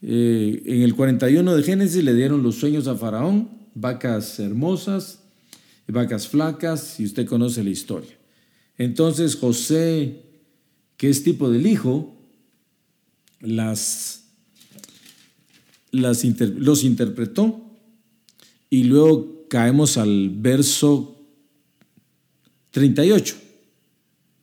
Eh, 0.00 0.62
en 0.64 0.82
el 0.82 0.94
41 0.94 1.56
de 1.56 1.62
Génesis 1.62 2.04
le 2.04 2.14
dieron 2.14 2.42
los 2.42 2.56
sueños 2.56 2.86
a 2.86 2.96
Faraón, 2.96 3.50
vacas 3.74 4.38
hermosas, 4.38 5.20
vacas 5.86 6.28
flacas, 6.28 7.00
y 7.00 7.04
usted 7.04 7.26
conoce 7.26 7.64
la 7.64 7.70
historia. 7.70 8.16
Entonces 8.76 9.36
José, 9.36 10.22
que 10.96 11.10
es 11.10 11.24
tipo 11.24 11.50
del 11.50 11.66
hijo, 11.66 12.14
las 13.40 14.24
los 15.90 16.84
interpretó 16.84 17.64
y 18.68 18.84
luego 18.84 19.46
caemos 19.48 19.96
al 19.96 20.30
verso 20.30 21.16
38 22.70 23.36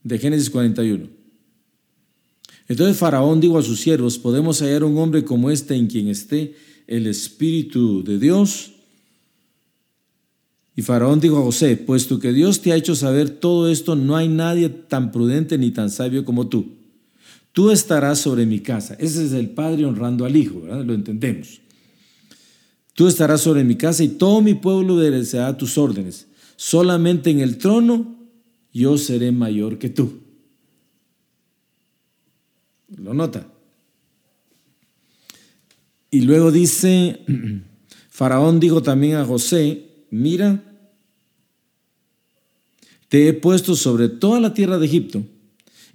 de 0.04 0.18
Génesis 0.18 0.50
41. 0.50 1.15
Entonces 2.68 2.98
Faraón 2.98 3.40
dijo 3.40 3.58
a 3.58 3.64
sus 3.64 3.80
siervos, 3.80 4.18
¿podemos 4.18 4.62
hallar 4.62 4.84
un 4.84 4.98
hombre 4.98 5.24
como 5.24 5.52
este 5.52 5.76
en 5.76 5.88
quien 5.88 6.08
esté 6.08 6.56
el 6.88 7.08
Espíritu 7.08 8.04
de 8.04 8.20
Dios? 8.20 8.72
Y 10.76 10.82
Faraón 10.82 11.20
dijo 11.20 11.38
a 11.38 11.44
José, 11.44 11.78
puesto 11.78 12.20
que 12.20 12.34
Dios 12.34 12.62
te 12.62 12.72
ha 12.72 12.76
hecho 12.76 12.96
saber 12.96 13.30
todo 13.30 13.70
esto, 13.70 13.96
no 13.96 14.16
hay 14.16 14.28
nadie 14.28 14.70
tan 14.70 15.12
prudente 15.12 15.58
ni 15.58 15.72
tan 15.72 15.90
sabio 15.90 16.26
como 16.26 16.48
tú 16.48 16.76
tú 17.56 17.72
estarás 17.72 18.20
sobre 18.20 18.46
mi 18.46 18.60
casa. 18.60 18.96
Ese 19.00 19.26
es 19.26 19.32
el 19.32 19.50
Padre 19.50 19.86
honrando 19.86 20.26
al 20.26 20.36
Hijo, 20.36 20.60
¿verdad? 20.60 20.84
Lo 20.84 20.94
entendemos. 20.94 21.62
Tú 22.94 23.08
estarás 23.08 23.40
sobre 23.42 23.64
mi 23.64 23.78
casa 23.78 24.04
y 24.04 24.10
todo 24.10 24.42
mi 24.42 24.56
pueblo 24.56 24.96
obedecerá 24.96 25.58
tus 25.58 25.78
órdenes. 25.78 26.28
Solamente 26.58 27.30
en 27.30 27.40
el 27.40 27.58
trono 27.58 28.14
yo 28.74 28.98
seré 28.98 29.32
mayor 29.32 29.78
que 29.80 29.88
tú. 29.88 30.25
¿Lo 32.88 33.14
nota? 33.14 33.48
Y 36.12 36.22
luego 36.22 36.52
dice, 36.52 37.20
Faraón 38.10 38.60
dijo 38.60 38.82
también 38.82 39.16
a 39.16 39.26
José, 39.26 40.06
mira, 40.10 40.64
te 43.10 43.28
he 43.28 43.34
puesto 43.34 43.76
sobre 43.76 44.10
toda 44.10 44.40
la 44.40 44.54
tierra 44.54 44.78
de 44.78 44.86
Egipto 44.86 45.24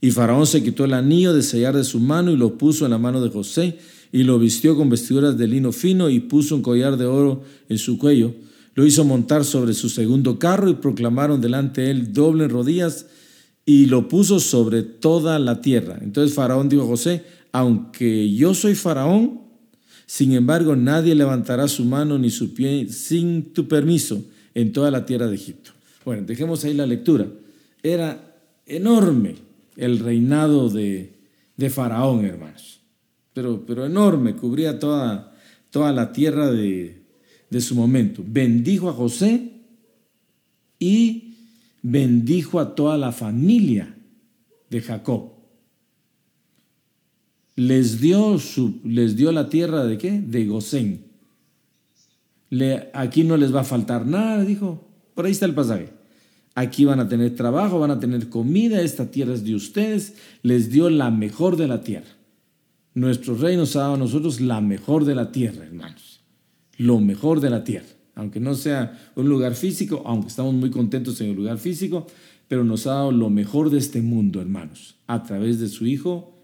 y 0.01 0.11
Faraón 0.11 0.47
se 0.47 0.63
quitó 0.63 0.85
el 0.85 0.95
anillo 0.95 1.35
de 1.35 1.43
sellar 1.43 1.77
de 1.77 1.85
su 1.85 2.01
mano 2.01 2.31
y 2.31 2.37
lo 2.37 2.57
puso 2.57 2.85
en 2.85 2.93
la 2.93 2.99
mano 2.99 3.23
de 3.23 3.29
José 3.29 3.79
y 4.13 4.25
lo 4.25 4.39
vistió 4.39 4.77
con 4.77 4.89
vestiduras 4.89 5.37
de 5.37 5.47
lino 5.47 5.73
fino 5.73 6.09
y 6.09 6.21
puso 6.21 6.57
un 6.57 6.63
collar 6.63 6.97
de 6.97 7.07
oro 7.07 7.43
en 7.69 7.79
su 7.79 7.99
cuello. 7.99 8.35
Lo 8.75 8.87
hizo 8.87 9.05
montar 9.05 9.45
sobre 9.45 9.75
su 9.75 9.89
segundo 9.89 10.39
carro 10.39 10.71
y 10.71 10.75
proclamaron 10.75 11.41
delante 11.41 11.83
de 11.83 11.91
él 11.91 12.13
doble 12.13 12.49
rodillas 12.49 13.07
y 13.71 13.87
lo 13.87 14.09
puso 14.09 14.41
sobre 14.41 14.83
toda 14.83 15.39
la 15.39 15.61
tierra. 15.61 15.97
Entonces 16.03 16.35
Faraón 16.35 16.69
dijo 16.69 16.83
a 16.83 16.87
José, 16.87 17.23
aunque 17.53 18.35
yo 18.35 18.53
soy 18.53 18.75
Faraón, 18.75 19.43
sin 20.07 20.33
embargo 20.33 20.75
nadie 20.75 21.15
levantará 21.15 21.69
su 21.69 21.85
mano 21.85 22.19
ni 22.19 22.31
su 22.31 22.53
pie 22.53 22.89
sin 22.89 23.53
tu 23.53 23.69
permiso 23.69 24.25
en 24.55 24.73
toda 24.73 24.91
la 24.91 25.07
tierra 25.07 25.29
de 25.29 25.37
Egipto. 25.37 25.71
Bueno, 26.05 26.25
dejemos 26.27 26.65
ahí 26.65 26.75
la 26.75 26.85
lectura. 26.85 27.29
Era 27.81 28.35
enorme 28.67 29.37
el 29.77 30.01
reinado 30.01 30.69
de, 30.69 31.13
Faraón, 31.71 32.25
hermanos. 32.25 32.81
Pero, 33.33 33.65
pero 33.65 33.87
enorme, 33.87 34.35
cubría 34.35 34.81
toda, 34.81 35.33
toda 35.71 35.93
la 35.93 36.11
tierra 36.11 36.51
de, 36.51 37.05
de 37.49 37.61
su 37.61 37.77
momento. 37.77 38.25
Bendijo 38.27 38.89
a 38.89 38.95
José 38.95 39.53
y 40.81 41.30
bendijo 41.83 42.61
a 42.61 42.75
toda 42.75 42.97
la 42.99 43.13
familia 43.13 43.95
de 44.69 44.81
Jacob. 44.81 45.33
Les 47.57 48.01
dio, 48.01 48.39
su, 48.39 48.81
les 48.85 49.17
dio 49.17 49.33
la 49.33 49.49
tierra 49.49 49.85
de 49.85 49.99
qué? 49.99 50.21
De 50.21 50.47
Gosén. 50.47 51.05
Le, 52.49 52.91
aquí 52.95 53.23
no 53.23 53.37
les 53.37 53.55
va 53.55 53.61
a 53.61 53.65
faltar 53.65 54.07
nada, 54.07 54.45
dijo. 54.45 54.89
Por 55.15 55.27
ahí 55.27 55.33
está 55.33 55.47
el 55.47 55.55
pasaje. 55.55 55.91
Aquí 56.55 56.85
van 56.85 57.01
a 57.01 57.09
tener 57.09 57.35
trabajo, 57.37 57.79
van 57.79 57.93
a 57.93 58.01
tener 58.01 58.29
comida, 58.29 58.81
esta 58.83 59.11
tierra 59.11 59.35
es 59.35 59.45
de 59.45 59.55
ustedes, 59.55 60.17
les 60.43 60.71
dio 60.71 60.91
la 60.91 61.11
mejor 61.11 61.57
de 61.57 61.69
la 61.69 61.81
tierra. 61.83 62.11
Nuestro 62.95 63.37
rey 63.37 63.57
nos 63.57 63.77
ha 63.77 63.81
dado 63.81 63.95
a 63.95 63.99
nosotros 63.99 64.41
la 64.41 64.61
mejor 64.61 65.05
de 65.05 65.15
la 65.15 65.31
tierra, 65.31 65.65
hermanos. 65.65 66.21
Lo 66.77 66.99
mejor 66.99 67.41
de 67.41 67.51
la 67.51 67.63
tierra. 67.63 68.00
Aunque 68.21 68.39
no 68.39 68.55
sea 68.55 68.99
un 69.17 69.31
lugar 69.31 69.55
físico, 69.55 70.03
aunque 70.05 70.29
estamos 70.29 70.53
muy 70.53 70.71
contentos 70.71 71.19
en 71.23 71.31
el 71.31 71.37
lugar 71.37 71.57
físico, 71.57 72.07
pero 72.49 72.65
nos 72.65 72.87
ha 72.87 72.91
dado 72.91 73.13
lo 73.13 73.31
mejor 73.31 73.71
de 73.71 73.79
este 73.79 74.03
mundo, 74.03 74.43
hermanos, 74.43 74.97
a 75.07 75.23
través 75.23 75.59
de 75.59 75.69
su 75.69 75.87
Hijo 75.87 76.37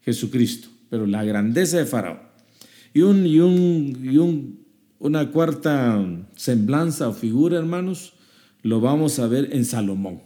Jesucristo. 0.00 0.68
Pero 0.88 1.06
la 1.06 1.22
grandeza 1.22 1.76
de 1.76 1.84
Faraón. 1.84 2.20
Y, 2.94 3.02
un, 3.02 3.26
y, 3.26 3.38
un, 3.38 4.00
y 4.02 4.16
un, 4.16 4.64
una 4.98 5.30
cuarta 5.30 6.02
semblanza 6.36 7.10
o 7.10 7.12
figura, 7.12 7.58
hermanos, 7.58 8.14
lo 8.62 8.80
vamos 8.80 9.18
a 9.18 9.26
ver 9.26 9.50
en 9.52 9.66
Salomón. 9.66 10.22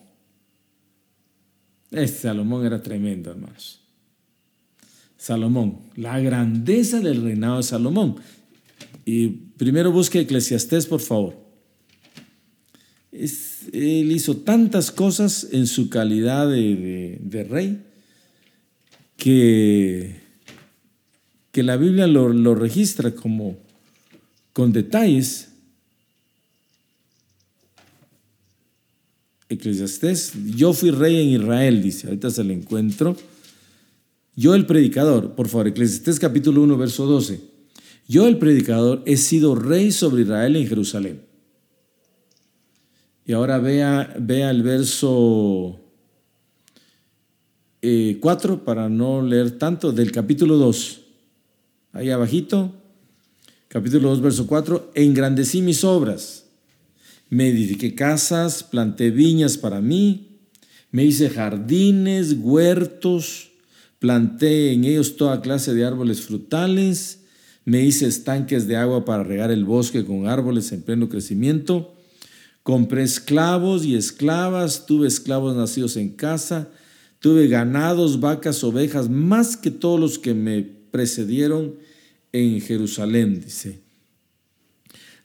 Este 1.90 2.20
Salomón 2.20 2.64
era 2.64 2.80
tremendo, 2.80 3.32
hermanos. 3.32 3.80
Salomón, 5.16 5.80
la 5.96 6.20
grandeza 6.20 7.00
del 7.00 7.20
reinado 7.24 7.56
de 7.56 7.62
Salomón. 7.64 8.14
Y 9.04 9.28
primero 9.28 9.92
busque 9.92 10.20
Eclesiastés, 10.20 10.86
por 10.86 11.00
favor. 11.00 11.36
él 13.12 14.12
hizo 14.12 14.38
tantas 14.38 14.90
cosas 14.90 15.48
en 15.52 15.66
su 15.66 15.88
calidad 15.88 16.48
de, 16.48 17.46
rey 17.48 17.84
que, 19.16 20.20
que, 21.52 21.62
la 21.62 21.76
Biblia 21.76 22.06
lo, 22.06 22.30
lo 22.30 22.54
registra 22.54 23.14
como 23.14 23.58
con 24.52 24.72
detalles. 24.72 25.48
Eclesiastés, 29.50 30.32
yo 30.56 30.72
fui 30.72 30.90
rey 30.90 31.20
en 31.20 31.40
Israel, 31.40 31.82
dice, 31.82 32.06
ahorita 32.06 32.30
se 32.30 32.42
lo 32.42 32.54
encuentro. 32.54 33.16
Yo 34.34 34.54
el 34.54 34.66
predicador, 34.66 35.34
por 35.34 35.48
favor, 35.48 35.68
Eclesiastés 35.68 36.18
capítulo 36.18 36.62
1, 36.62 36.76
verso 36.78 37.06
12. 37.06 37.53
Yo 38.06 38.26
el 38.26 38.38
predicador 38.38 39.02
he 39.06 39.16
sido 39.16 39.54
rey 39.54 39.90
sobre 39.90 40.22
Israel 40.22 40.56
en 40.56 40.66
Jerusalén. 40.66 41.22
Y 43.26 43.32
ahora 43.32 43.58
vea, 43.58 44.14
vea 44.18 44.50
el 44.50 44.62
verso 44.62 45.80
4 47.80 48.54
eh, 48.54 48.58
para 48.64 48.88
no 48.88 49.22
leer 49.22 49.52
tanto, 49.52 49.92
del 49.92 50.12
capítulo 50.12 50.56
2. 50.56 51.00
Ahí 51.92 52.10
abajito, 52.10 52.74
capítulo 53.68 54.10
2, 54.10 54.20
verso 54.20 54.46
4. 54.46 54.92
Engrandecí 54.94 55.62
mis 55.62 55.84
obras. 55.84 56.44
Me 57.30 57.48
edifiqué 57.48 57.94
casas, 57.94 58.62
planté 58.62 59.10
viñas 59.10 59.56
para 59.56 59.80
mí, 59.80 60.38
me 60.90 61.04
hice 61.04 61.30
jardines, 61.30 62.36
huertos, 62.38 63.50
planté 63.98 64.72
en 64.72 64.84
ellos 64.84 65.16
toda 65.16 65.40
clase 65.40 65.72
de 65.72 65.84
árboles 65.84 66.20
frutales, 66.20 67.23
me 67.64 67.82
hice 67.82 68.06
estanques 68.06 68.66
de 68.66 68.76
agua 68.76 69.04
para 69.04 69.24
regar 69.24 69.50
el 69.50 69.64
bosque 69.64 70.04
con 70.04 70.26
árboles 70.26 70.70
en 70.72 70.82
pleno 70.82 71.08
crecimiento, 71.08 71.94
compré 72.62 73.02
esclavos 73.02 73.84
y 73.84 73.94
esclavas, 73.94 74.86
tuve 74.86 75.08
esclavos 75.08 75.56
nacidos 75.56 75.96
en 75.96 76.10
casa, 76.10 76.68
tuve 77.20 77.48
ganados, 77.48 78.20
vacas, 78.20 78.62
ovejas, 78.64 79.08
más 79.08 79.56
que 79.56 79.70
todos 79.70 79.98
los 79.98 80.18
que 80.18 80.34
me 80.34 80.62
precedieron 80.62 81.76
en 82.32 82.60
Jerusalén, 82.60 83.40
dice. 83.40 83.84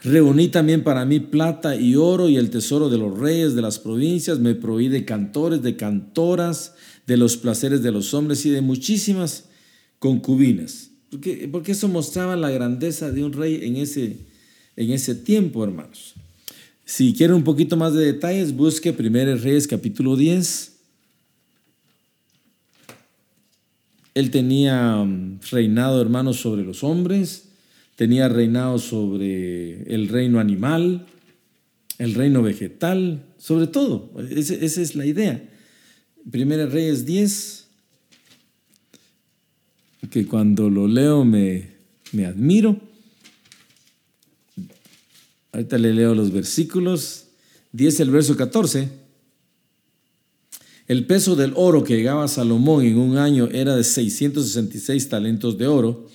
Reuní 0.02 0.48
también 0.48 0.84
para 0.84 1.04
mí 1.04 1.20
plata 1.20 1.76
y 1.76 1.98
oro 1.98 2.30
y 2.30 2.38
el 2.38 2.50
tesoro 2.50 2.88
de 2.88 2.98
los 2.98 3.20
reyes 3.20 3.54
de 3.54 3.62
las 3.62 3.80
provincias, 3.80 4.40
me 4.40 4.56
proví 4.56 4.88
de 4.88 5.04
cantores, 5.04 5.62
de 5.62 5.76
cantoras, 5.76 6.76
de 7.06 7.18
los 7.18 7.36
placeres 7.36 7.84
de 7.84 7.92
los 7.92 8.14
hombres 8.14 8.46
y 8.46 8.50
de 8.50 8.62
muchísimas 8.62 9.50
concubinas. 10.00 10.89
Porque, 11.12 11.50
porque 11.52 11.72
eso 11.72 11.88
mostraba 11.88 12.36
la 12.36 12.52
grandeza 12.52 13.12
de 13.12 13.24
un 13.24 13.34
rey 13.34 13.60
en 13.64 13.78
ese, 13.78 14.18
en 14.76 14.92
ese 14.92 15.16
tiempo, 15.16 15.64
hermanos. 15.64 16.16
Si 16.86 17.14
quieren 17.14 17.36
un 17.36 17.44
poquito 17.44 17.78
más 17.78 17.94
de 17.94 18.04
detalles, 18.04 18.56
busque 18.56 18.96
1 18.98 19.36
Reyes 19.36 19.68
capítulo 19.68 20.16
10. 20.16 20.72
Él 24.16 24.32
tenía 24.32 24.98
um, 24.98 25.40
reinado, 25.52 26.02
hermanos, 26.02 26.38
sobre 26.38 26.64
los 26.64 26.84
hombres, 26.84 27.50
tenía 27.96 28.28
reinado 28.28 28.80
sobre 28.80 29.84
el 29.84 30.08
reino 30.08 30.40
animal, 30.40 31.06
el 32.00 32.16
reino 32.16 32.42
vegetal, 32.42 33.24
sobre 33.38 33.68
todo. 33.68 34.12
esa 34.30 34.82
es 34.82 34.96
la 34.96 35.06
idea. 35.06 35.48
Primera 36.32 36.66
Reyes 36.66 37.06
10, 37.06 37.59
que 40.10 40.26
cuando 40.26 40.70
lo 40.70 40.88
leo 40.88 41.26
me, 41.26 41.70
me 42.12 42.26
admiro. 42.26 42.80
Ahorita 45.52 45.78
le 45.78 45.94
leo 45.94 46.16
los 46.16 46.32
versículos. 46.32 47.26
10, 47.72 48.00
el 48.02 48.12
verso 48.12 48.36
14. 48.36 48.90
El 50.88 51.06
peso 51.06 51.36
del 51.36 51.54
oro 51.56 51.84
que 51.84 51.96
llegaba 51.96 52.24
a 52.24 52.28
Salomón 52.28 52.84
en 52.84 52.98
un 52.98 53.18
año 53.18 53.48
era 53.52 53.76
de 53.76 53.84
666 53.84 55.08
talentos 55.08 55.58
de 55.60 55.68
oro, 55.68 56.08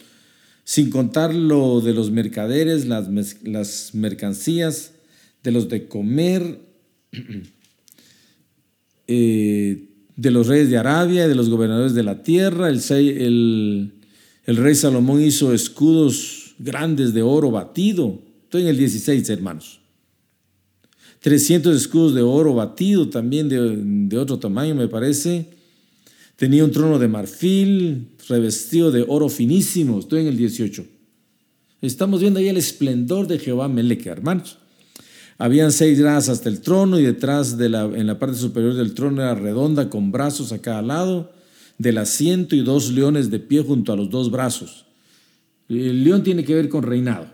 sin 0.64 0.90
contar 0.90 1.32
lo 1.32 1.80
de 1.80 1.94
los 1.94 2.10
mercaderes, 2.10 2.86
las, 2.86 3.08
las 3.44 3.94
mercancías, 3.94 4.90
de 5.44 5.52
los 5.52 5.68
de 5.68 5.86
comer, 5.86 6.58
eh, 9.06 9.93
de 10.16 10.30
los 10.30 10.46
reyes 10.46 10.70
de 10.70 10.76
Arabia, 10.76 11.28
de 11.28 11.34
los 11.34 11.48
gobernadores 11.48 11.94
de 11.94 12.02
la 12.02 12.22
tierra. 12.22 12.68
El, 12.68 13.92
el, 14.44 14.56
rey 14.56 14.74
Salomón 14.74 15.22
hizo 15.22 15.52
escudos 15.52 16.54
grandes 16.58 17.14
de 17.14 17.22
oro 17.22 17.50
batido. 17.50 18.20
Estoy 18.44 18.62
en 18.62 18.68
el 18.68 18.76
16, 18.76 19.28
hermanos. 19.30 19.80
300 21.20 21.74
escudos 21.74 22.14
de 22.14 22.22
oro 22.22 22.54
batido, 22.54 23.08
también 23.08 23.48
de, 23.48 23.76
de 23.76 24.18
otro 24.18 24.38
tamaño, 24.38 24.74
me 24.74 24.88
parece. 24.88 25.46
Tenía 26.36 26.64
un 26.64 26.70
trono 26.70 26.98
de 26.98 27.08
marfil, 27.08 28.08
revestido 28.28 28.90
de 28.90 29.04
oro 29.06 29.28
finísimo. 29.28 29.98
Estoy 29.98 30.22
en 30.22 30.26
el 30.28 30.36
18. 30.36 30.84
Estamos 31.80 32.20
viendo 32.20 32.40
ahí 32.40 32.48
el 32.48 32.56
esplendor 32.56 33.26
de 33.26 33.38
Jehová 33.38 33.68
Meleque, 33.68 34.08
hermanos. 34.08 34.58
Habían 35.38 35.72
seis 35.72 35.98
gradas 35.98 36.28
hasta 36.28 36.48
el 36.48 36.60
trono 36.60 36.98
y 36.98 37.02
detrás 37.02 37.58
de 37.58 37.68
la, 37.68 37.84
en 37.84 38.06
la 38.06 38.18
parte 38.18 38.36
superior 38.36 38.74
del 38.74 38.94
trono 38.94 39.22
era 39.22 39.34
redonda 39.34 39.90
con 39.90 40.12
brazos 40.12 40.52
a 40.52 40.62
cada 40.62 40.82
lado 40.82 41.32
del 41.78 41.98
asiento 41.98 42.54
y 42.54 42.60
dos 42.60 42.92
leones 42.92 43.30
de 43.30 43.40
pie 43.40 43.62
junto 43.62 43.92
a 43.92 43.96
los 43.96 44.10
dos 44.10 44.30
brazos. 44.30 44.86
El 45.68 46.04
león 46.04 46.22
tiene 46.22 46.44
que 46.44 46.54
ver 46.54 46.68
con 46.68 46.84
reinado. 46.84 47.26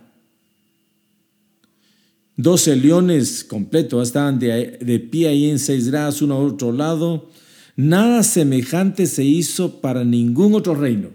Doce 2.37 2.75
leones 2.75 3.45
completos 3.45 4.09
estaban 4.09 4.39
de, 4.39 4.79
de 4.81 4.99
pie 4.99 5.29
ahí 5.29 5.51
en 5.51 5.59
seis 5.59 5.91
gradas, 5.91 6.23
uno 6.23 6.35
a 6.35 6.39
otro 6.39 6.73
lado. 6.73 7.29
Nada 7.77 8.23
semejante 8.23 9.07
se 9.07 9.25
hizo 9.25 9.83
para 9.83 10.05
ningún 10.05 10.55
otro 10.55 10.75
reino, 10.75 11.11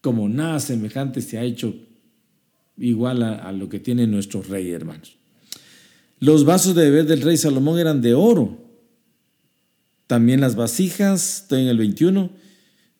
como 0.00 0.28
nada 0.28 0.60
semejante 0.60 1.20
se 1.22 1.38
ha 1.38 1.42
hecho 1.42 1.74
igual 2.76 3.22
a, 3.22 3.34
a 3.34 3.52
lo 3.52 3.68
que 3.68 3.80
tiene 3.80 4.06
nuestro 4.06 4.42
rey, 4.42 4.70
hermanos. 4.70 5.21
Los 6.22 6.44
vasos 6.44 6.76
de 6.76 6.84
beber 6.84 7.06
del 7.06 7.20
rey 7.20 7.36
Salomón 7.36 7.80
eran 7.80 8.00
de 8.00 8.14
oro. 8.14 8.56
También 10.06 10.40
las 10.40 10.54
vasijas, 10.54 11.40
estoy 11.42 11.62
en 11.62 11.66
el 11.66 11.78
21, 11.78 12.30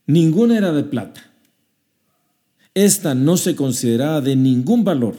ninguna 0.09 0.59
era 0.59 0.73
de 0.73 0.83
plata. 0.83 1.33
Esta 2.75 3.15
no 3.15 3.37
se 3.37 3.55
consideraba 3.55 4.21
de 4.23 4.35
ningún 4.35 4.83
valor 4.83 5.15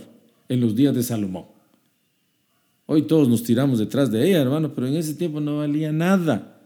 en 0.49 0.59
los 0.59 0.75
días 0.75 0.93
de 0.93 1.01
Salomón. 1.01 1.45
Hoy 2.87 3.03
todos 3.03 3.29
nos 3.29 3.41
tiramos 3.41 3.79
detrás 3.79 4.11
de 4.11 4.27
ella, 4.27 4.41
hermano, 4.41 4.75
pero 4.75 4.87
en 4.87 4.97
ese 4.97 5.13
tiempo 5.13 5.39
no 5.39 5.59
valía 5.59 5.93
nada. 5.93 6.59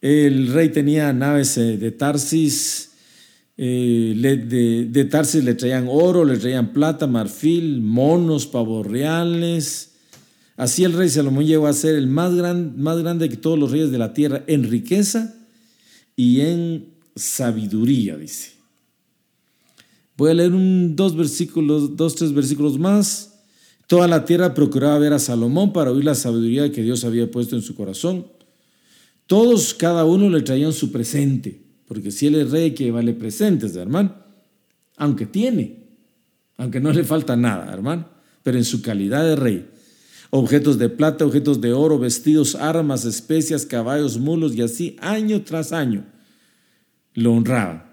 El 0.00 0.54
rey 0.54 0.70
tenía 0.70 1.12
naves 1.12 1.58
eh, 1.58 1.76
de 1.76 1.90
Tarsis, 1.90 2.92
eh, 3.58 4.14
de, 4.16 4.86
de 4.86 5.04
Tarsis 5.04 5.44
le 5.44 5.52
traían 5.52 5.86
oro, 5.86 6.24
le 6.24 6.38
traían 6.38 6.72
plata, 6.72 7.06
marfil, 7.06 7.82
monos, 7.82 8.46
pavos 8.46 8.86
reales, 8.86 9.87
Así 10.58 10.82
el 10.82 10.92
rey 10.92 11.08
Salomón 11.08 11.46
llegó 11.46 11.68
a 11.68 11.72
ser 11.72 11.94
el 11.94 12.08
más, 12.08 12.32
más 12.32 12.98
grande 12.98 13.28
que 13.28 13.36
todos 13.36 13.56
los 13.56 13.70
reyes 13.70 13.92
de 13.92 13.98
la 13.98 14.12
tierra 14.12 14.42
en 14.48 14.68
riqueza 14.68 15.36
y 16.16 16.40
en 16.40 16.88
sabiduría, 17.14 18.16
dice. 18.16 18.54
Voy 20.16 20.32
a 20.32 20.34
leer 20.34 20.52
un, 20.52 20.96
dos 20.96 21.16
versículos, 21.16 21.96
dos, 21.96 22.16
tres 22.16 22.32
versículos 22.32 22.76
más. 22.76 23.38
Toda 23.86 24.08
la 24.08 24.24
tierra 24.24 24.52
procuraba 24.52 24.98
ver 24.98 25.12
a 25.12 25.20
Salomón 25.20 25.72
para 25.72 25.92
oír 25.92 26.04
la 26.04 26.16
sabiduría 26.16 26.72
que 26.72 26.82
Dios 26.82 27.04
había 27.04 27.30
puesto 27.30 27.54
en 27.54 27.62
su 27.62 27.76
corazón. 27.76 28.26
Todos, 29.28 29.74
cada 29.74 30.04
uno 30.04 30.28
le 30.28 30.42
traían 30.42 30.72
su 30.72 30.90
presente, 30.90 31.62
porque 31.86 32.10
si 32.10 32.26
él 32.26 32.34
es 32.34 32.50
rey, 32.50 32.72
que 32.72 32.90
vale 32.90 33.12
presentes, 33.12 33.76
hermano. 33.76 34.12
Aunque 34.96 35.26
tiene, 35.26 35.84
aunque 36.56 36.80
no 36.80 36.92
le 36.92 37.04
falta 37.04 37.36
nada, 37.36 37.72
hermano, 37.72 38.08
pero 38.42 38.58
en 38.58 38.64
su 38.64 38.82
calidad 38.82 39.22
de 39.22 39.36
rey 39.36 39.77
objetos 40.30 40.78
de 40.78 40.88
plata, 40.88 41.24
objetos 41.24 41.60
de 41.60 41.72
oro, 41.72 41.98
vestidos, 41.98 42.54
armas, 42.54 43.04
especias, 43.04 43.66
caballos, 43.66 44.18
mulos 44.18 44.54
y 44.54 44.62
así 44.62 44.96
año 45.00 45.42
tras 45.42 45.72
año 45.72 46.04
lo 47.14 47.32
honraba. 47.32 47.84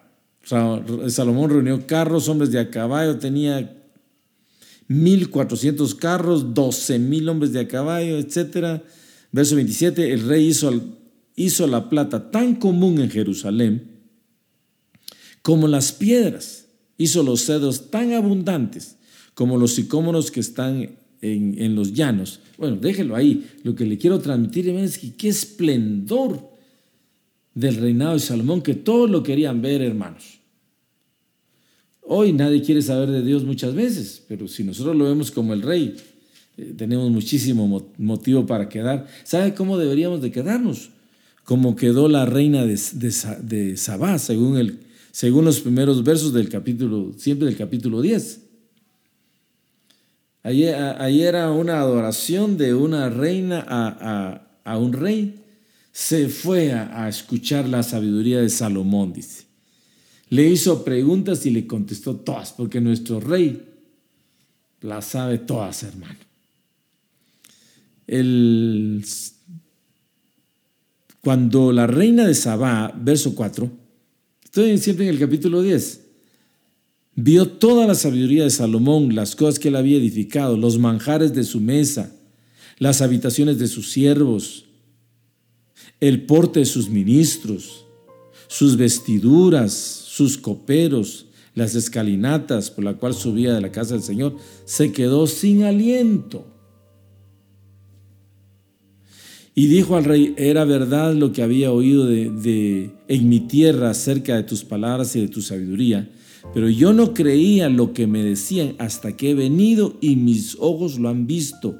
Salomón 1.08 1.50
reunió 1.50 1.88
carros, 1.88 2.30
hombres 2.30 2.52
de 2.52 2.60
a 2.60 2.69
caballo, 2.69 3.17
tenía 3.17 3.84
1400 4.88 5.95
carros, 5.95 6.54
12.000 6.54 7.30
hombres 7.30 7.52
de 7.52 7.62
a 7.62 7.67
caballo, 7.67 8.19
etc. 8.19 8.84
Verso 9.32 9.56
27, 9.56 10.13
el 10.13 10.28
rey 10.28 10.48
hizo, 10.48 10.71
hizo 11.36 11.65
la 11.65 11.89
plata 11.89 12.30
tan 12.30 12.56
común 12.56 13.02
en 13.02 13.10
Jerusalén 13.10 13.95
como 15.41 15.67
las 15.67 15.91
piedras, 15.91 16.65
hizo 16.98 17.21
los 17.21 17.45
cedros 17.45 17.91
tan 17.91 18.13
abundantes 18.13 18.98
como 19.36 19.58
los 19.58 19.76
sicómoros 19.76 20.32
que 20.32 20.39
están 20.39 20.98
en, 21.21 21.75
los 21.75 21.93
llanos. 21.93 22.39
Bueno, 22.58 22.78
déjelo 22.78 23.15
ahí. 23.15 23.45
Lo 23.63 23.75
que 23.75 23.86
le 23.86 23.97
quiero 23.97 24.19
transmitir 24.19 24.69
es 24.69 24.97
que 24.97 25.13
qué 25.15 25.30
esplendor 25.30 26.56
del 27.54 27.78
reinado 27.78 28.13
de 28.13 28.19
Salomón 28.19 28.62
que 28.62 28.75
todos 28.75 29.10
lo 29.10 29.23
querían 29.23 29.62
ver, 29.62 29.82
hermanos. 29.82 30.39
Hoy 32.01 32.34
nadie 32.34 32.62
quiere 32.62 32.82
saber 32.82 33.10
de 33.10 33.23
Dios 33.23 33.43
muchas 33.43 33.73
veces, 33.73 34.23
pero 34.28 34.47
si 34.47 34.63
nosotros 34.63 34.95
lo 34.95 35.06
vemos 35.06 35.32
como 35.32 35.54
el 35.54 35.63
rey, 35.63 35.95
eh, 36.58 36.73
tenemos 36.78 37.10
muchísimo 37.10 37.89
motivo 37.97 38.45
para 38.45 38.69
quedar. 38.69 39.08
¿Sabe 39.23 39.56
cómo 39.56 39.78
deberíamos 39.78 40.21
de 40.21 40.32
quedarnos? 40.32 40.89
Como 41.43 41.75
quedó 41.75 42.08
la 42.08 42.25
reina 42.25 42.65
de, 42.65 42.80
de, 43.41 43.78
Sabá, 43.78 44.19
según, 44.19 44.58
el, 44.58 44.80
según 45.12 45.45
los 45.45 45.62
primeros 45.62 46.04
versos 46.04 46.34
del 46.34 46.49
capítulo, 46.49 47.13
siempre 47.17 47.47
del 47.47 47.58
capítulo 47.58 48.01
10. 48.01 48.44
Ahí, 50.45 51.21
era 51.21 51.51
una 51.51 51.79
adoración 51.79 52.58
de 52.58 52.73
una 52.73 53.10
reina 53.10 53.65
a, 54.63 54.77
un 54.77 54.93
rey. 54.93 55.43
Se 55.91 56.29
fue 56.29 56.71
a, 56.71 57.03
a 57.03 57.10
escuchar 57.10 57.67
la 57.67 57.84
sabiduría 57.84 58.39
de 58.39 58.49
Salomón, 58.49 59.12
dice. 59.12 59.45
Le 60.29 60.47
hizo 60.47 60.84
preguntas 60.84 61.45
y 61.45 61.49
le 61.49 61.67
contestó 61.67 62.15
todas, 62.15 62.53
porque 62.53 62.79
nuestro 62.79 63.19
rey 63.19 63.62
las 64.81 65.05
sabe 65.05 65.39
todas, 65.39 65.84
hermano 65.84 66.25
el, 68.08 69.05
cuando 71.21 71.71
la 71.71 71.88
reina 71.88 72.27
de 72.27 72.36
Sabá, 72.36 72.93
verso 72.95 73.36
4, 73.36 73.71
estoy 74.43 74.77
siempre 74.77 75.05
en 75.08 75.13
el 75.13 75.19
capítulo 75.19 75.62
10, 75.62 76.01
vio 77.15 77.47
toda 77.47 77.88
la 77.88 77.95
sabiduría 77.95 78.43
de 78.43 78.49
Salomón, 78.49 79.15
las 79.15 79.36
cosas 79.36 79.60
que 79.60 79.69
él 79.69 79.75
había 79.75 79.97
edificado, 79.97 80.58
los 80.58 80.78
manjares 80.78 81.34
de 81.34 81.43
su 81.43 81.62
mesa, 81.62 82.13
las 82.78 83.01
habitaciones 83.01 83.58
de 83.58 83.67
sus 83.67 83.91
siervos, 83.91 84.65
el 85.99 86.25
porte 86.25 86.60
de 86.60 86.65
sus 86.65 86.89
ministros, 86.89 87.86
sus 88.47 88.78
vestiduras, 88.78 89.73
sus 89.73 90.38
coperos, 90.38 91.28
las 91.56 91.73
escalinatas 91.75 92.69
por 92.69 92.84
la 92.84 92.95
cual 92.95 93.13
subía 93.13 93.54
de 93.54 93.62
la 93.62 93.71
casa 93.71 93.93
del 93.93 94.04
Señor, 94.04 94.36
se 94.65 94.91
quedó 94.91 95.25
sin 95.25 95.63
aliento. 95.63 96.45
Y 99.58 99.67
dijo 99.67 99.95
al 99.95 100.04
rey, 100.04 100.34
era 100.38 100.65
verdad 100.65 101.15
lo 101.15 101.32
que 101.32 101.41
había 101.41 101.71
oído 101.71 102.06
de, 102.06 102.91
en 103.08 103.30
mi 103.30 103.39
tierra 103.39 103.89
acerca 103.89 104.36
de 104.36 104.43
tus 104.43 104.65
palabras 104.65 105.15
y 105.15 105.21
de 105.21 105.30
tu 105.30 105.41
sabiduría, 105.41 106.10
pero 106.53 106.69
yo 106.69 106.93
no 106.93 107.13
creía 107.13 107.69
lo 107.69 107.93
que 107.93 108.08
me 108.08 108.23
decían 108.23 108.75
hasta 108.77 109.17
que 109.17 109.31
he 109.31 109.34
venido 109.34 109.97
y 110.01 110.15
mis 110.15 110.58
ojos 110.60 110.99
lo 110.99 111.10
han 111.10 111.27
visto. 111.27 111.77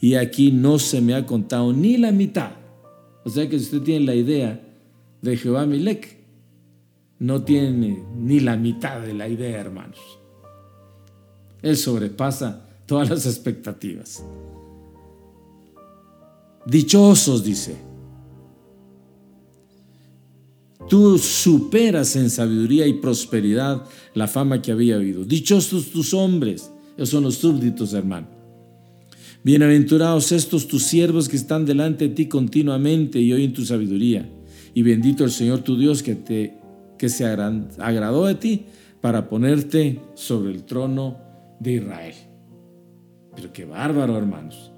Y 0.00 0.14
aquí 0.14 0.52
no 0.52 0.78
se 0.78 1.00
me 1.00 1.14
ha 1.14 1.26
contado 1.26 1.72
ni 1.72 1.96
la 1.96 2.12
mitad. 2.12 2.52
O 3.24 3.30
sea 3.30 3.48
que 3.48 3.58
si 3.58 3.64
usted 3.66 3.82
tiene 3.82 4.04
la 4.04 4.14
idea 4.14 4.60
de 5.22 5.36
Jehová 5.36 5.66
Milek, 5.66 6.16
no 7.18 7.42
tiene 7.42 8.04
ni 8.16 8.40
la 8.40 8.56
mitad 8.56 9.00
de 9.00 9.14
la 9.14 9.28
idea, 9.28 9.60
hermanos. 9.60 9.98
Él 11.62 11.76
sobrepasa 11.76 12.66
todas 12.84 13.08
las 13.10 13.26
expectativas. 13.26 14.22
Dichosos, 16.66 17.42
dice. 17.42 17.76
Tú 20.88 21.18
superas 21.18 22.14
en 22.16 22.30
sabiduría 22.30 22.86
y 22.86 22.94
prosperidad 22.94 23.84
la 24.16 24.26
fama 24.26 24.60
que 24.60 24.72
había 24.72 24.96
oído. 24.96 25.24
Dichosos 25.24 25.92
tus 25.92 26.12
hombres, 26.12 26.72
esos 26.96 27.10
son 27.10 27.22
los 27.22 27.36
súbditos, 27.36 27.94
hermano. 27.94 28.26
Bienaventurados 29.44 30.32
estos 30.32 30.66
tus 30.66 30.82
siervos 30.82 31.28
que 31.28 31.36
están 31.36 31.64
delante 31.64 32.08
de 32.08 32.14
ti 32.16 32.26
continuamente 32.26 33.20
y 33.20 33.32
oyen 33.32 33.52
tu 33.52 33.64
sabiduría. 33.64 34.28
Y 34.74 34.82
bendito 34.82 35.22
el 35.22 35.30
Señor 35.30 35.60
tu 35.60 35.78
Dios 35.78 36.02
que, 36.02 36.16
te, 36.16 36.54
que 36.98 37.08
se 37.08 37.24
agradó 37.24 38.26
de 38.26 38.34
ti 38.34 38.66
para 39.00 39.28
ponerte 39.28 40.00
sobre 40.14 40.50
el 40.50 40.64
trono 40.64 41.18
de 41.60 41.74
Israel. 41.74 42.14
Pero 43.36 43.52
qué 43.52 43.64
bárbaro, 43.64 44.18
hermanos 44.18 44.72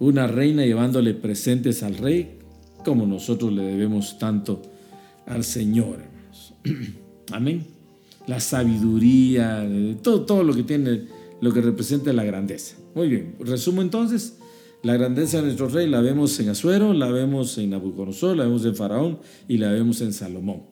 una 0.00 0.26
reina 0.26 0.64
llevándole 0.64 1.14
presentes 1.14 1.82
al 1.82 1.98
rey, 1.98 2.38
como 2.84 3.06
nosotros 3.06 3.52
le 3.52 3.62
debemos 3.62 4.18
tanto 4.18 4.62
al 5.26 5.44
Señor. 5.44 5.98
Amén. 7.32 7.79
La 8.26 8.40
sabiduría, 8.40 9.68
todo, 10.02 10.22
todo 10.22 10.44
lo 10.44 10.54
que 10.54 10.62
tiene, 10.62 11.04
lo 11.40 11.52
que 11.52 11.60
representa 11.60 12.12
la 12.12 12.24
grandeza. 12.24 12.76
Muy 12.94 13.08
bien, 13.08 13.36
resumo 13.40 13.82
entonces. 13.82 14.36
La 14.82 14.94
grandeza 14.94 15.38
de 15.38 15.44
nuestro 15.44 15.68
rey 15.68 15.86
la 15.88 16.00
vemos 16.00 16.38
en 16.40 16.48
Azuero, 16.48 16.94
la 16.94 17.10
vemos 17.10 17.58
en 17.58 17.70
Nabucodonosor, 17.70 18.36
la 18.36 18.44
vemos 18.44 18.64
en 18.64 18.74
Faraón 18.74 19.18
y 19.46 19.58
la 19.58 19.70
vemos 19.70 20.00
en 20.00 20.14
Salomón. 20.14 20.62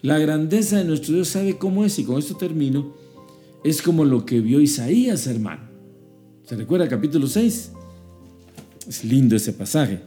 La 0.00 0.18
grandeza 0.18 0.78
de 0.78 0.84
nuestro 0.84 1.14
Dios 1.14 1.28
sabe 1.28 1.58
cómo 1.58 1.84
es 1.84 1.98
y 1.98 2.04
con 2.04 2.18
esto 2.18 2.36
termino. 2.36 2.94
Es 3.62 3.82
como 3.82 4.04
lo 4.04 4.24
que 4.24 4.40
vio 4.40 4.60
Isaías, 4.60 5.26
hermano. 5.26 5.62
¿Se 6.44 6.56
recuerda 6.56 6.88
capítulo 6.88 7.26
6? 7.26 7.72
Es 8.88 9.04
lindo 9.04 9.36
ese 9.36 9.52
pasaje. 9.52 10.00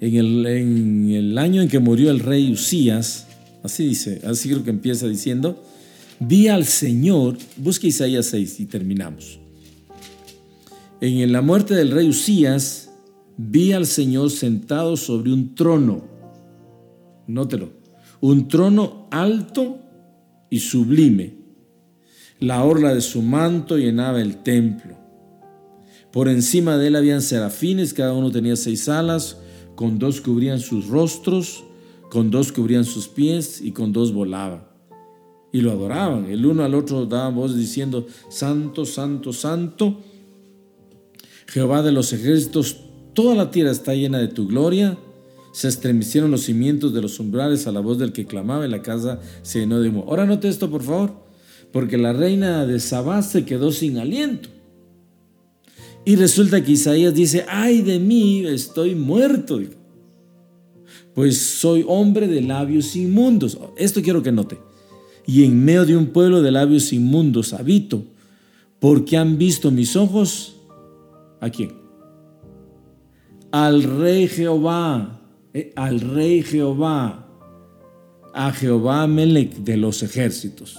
En 0.00 0.14
el, 0.14 1.38
año 1.38 1.62
en 1.62 1.68
que 1.68 1.78
murió 1.78 2.10
el 2.10 2.20
rey 2.20 2.52
Usías, 2.52 3.25
así 3.66 3.86
dice, 3.86 4.22
así 4.24 4.48
creo 4.48 4.64
que 4.64 4.70
empieza 4.70 5.06
diciendo, 5.06 5.62
vi 6.18 6.48
al 6.48 6.64
Señor, 6.64 7.36
busca 7.56 7.86
Isaías 7.86 8.26
6 8.26 8.60
y 8.60 8.66
terminamos. 8.66 9.40
En 11.00 11.30
la 11.30 11.42
muerte 11.42 11.74
del 11.74 11.90
rey 11.90 12.08
Usías, 12.08 12.90
vi 13.36 13.72
al 13.72 13.86
Señor 13.86 14.30
sentado 14.30 14.96
sobre 14.96 15.32
un 15.32 15.54
trono, 15.54 16.04
nótelo, 17.26 17.70
un 18.20 18.48
trono 18.48 19.08
alto 19.10 19.80
y 20.48 20.60
sublime. 20.60 21.34
La 22.38 22.64
orla 22.64 22.94
de 22.94 23.00
su 23.00 23.20
manto 23.20 23.76
llenaba 23.76 24.22
el 24.22 24.42
templo. 24.42 24.96
Por 26.12 26.28
encima 26.28 26.78
de 26.78 26.86
él 26.86 26.96
habían 26.96 27.20
serafines, 27.20 27.92
cada 27.92 28.14
uno 28.14 28.30
tenía 28.30 28.56
seis 28.56 28.88
alas, 28.88 29.36
con 29.74 29.98
dos 29.98 30.22
cubrían 30.22 30.60
sus 30.60 30.86
rostros, 30.86 31.65
con 32.16 32.30
dos 32.30 32.50
cubrían 32.50 32.86
sus 32.86 33.08
pies 33.08 33.60
y 33.60 33.72
con 33.72 33.92
dos 33.92 34.14
volaba. 34.14 34.74
Y 35.52 35.60
lo 35.60 35.70
adoraban. 35.70 36.24
El 36.24 36.46
uno 36.46 36.64
al 36.64 36.74
otro 36.74 37.04
daban 37.04 37.34
voz 37.34 37.54
diciendo, 37.54 38.06
Santo, 38.30 38.86
Santo, 38.86 39.34
Santo, 39.34 40.00
Jehová 41.46 41.82
de 41.82 41.92
los 41.92 42.14
ejércitos, 42.14 42.78
toda 43.12 43.34
la 43.34 43.50
tierra 43.50 43.70
está 43.70 43.92
llena 43.92 44.18
de 44.18 44.28
tu 44.28 44.46
gloria. 44.46 44.96
Se 45.52 45.68
estremecieron 45.68 46.30
los 46.30 46.44
cimientos 46.44 46.94
de 46.94 47.02
los 47.02 47.20
umbrales 47.20 47.66
a 47.66 47.72
la 47.72 47.80
voz 47.80 47.98
del 47.98 48.14
que 48.14 48.24
clamaba 48.24 48.66
y 48.66 48.70
la 48.70 48.80
casa 48.80 49.20
se 49.42 49.58
llenó 49.58 49.78
de 49.80 49.90
humo. 49.90 50.06
Ahora 50.08 50.24
note 50.24 50.48
esto, 50.48 50.70
por 50.70 50.84
favor, 50.84 51.12
porque 51.70 51.98
la 51.98 52.14
reina 52.14 52.64
de 52.64 52.80
Sabá 52.80 53.20
se 53.20 53.44
quedó 53.44 53.72
sin 53.72 53.98
aliento. 53.98 54.48
Y 56.06 56.16
resulta 56.16 56.64
que 56.64 56.72
Isaías 56.72 57.12
dice, 57.12 57.44
ay 57.46 57.82
de 57.82 57.98
mí, 57.98 58.46
estoy 58.46 58.94
muerto. 58.94 59.60
Pues 61.16 61.40
soy 61.40 61.82
hombre 61.88 62.28
de 62.28 62.42
labios 62.42 62.94
inmundos. 62.94 63.58
Esto 63.78 64.02
quiero 64.02 64.22
que 64.22 64.30
note. 64.30 64.58
Y 65.26 65.44
en 65.44 65.64
medio 65.64 65.86
de 65.86 65.96
un 65.96 66.08
pueblo 66.08 66.42
de 66.42 66.50
labios 66.50 66.92
inmundos 66.92 67.54
habito, 67.54 68.04
porque 68.78 69.16
han 69.16 69.38
visto 69.38 69.70
mis 69.70 69.96
ojos. 69.96 70.56
¿A 71.40 71.48
quién? 71.48 71.72
Al 73.50 73.82
rey 73.82 74.28
Jehová, 74.28 75.22
eh, 75.54 75.72
al 75.74 76.00
rey 76.00 76.42
Jehová, 76.42 77.26
a 78.34 78.52
Jehová 78.52 79.06
Melech 79.06 79.56
de 79.56 79.78
los 79.78 80.02
ejércitos. 80.02 80.76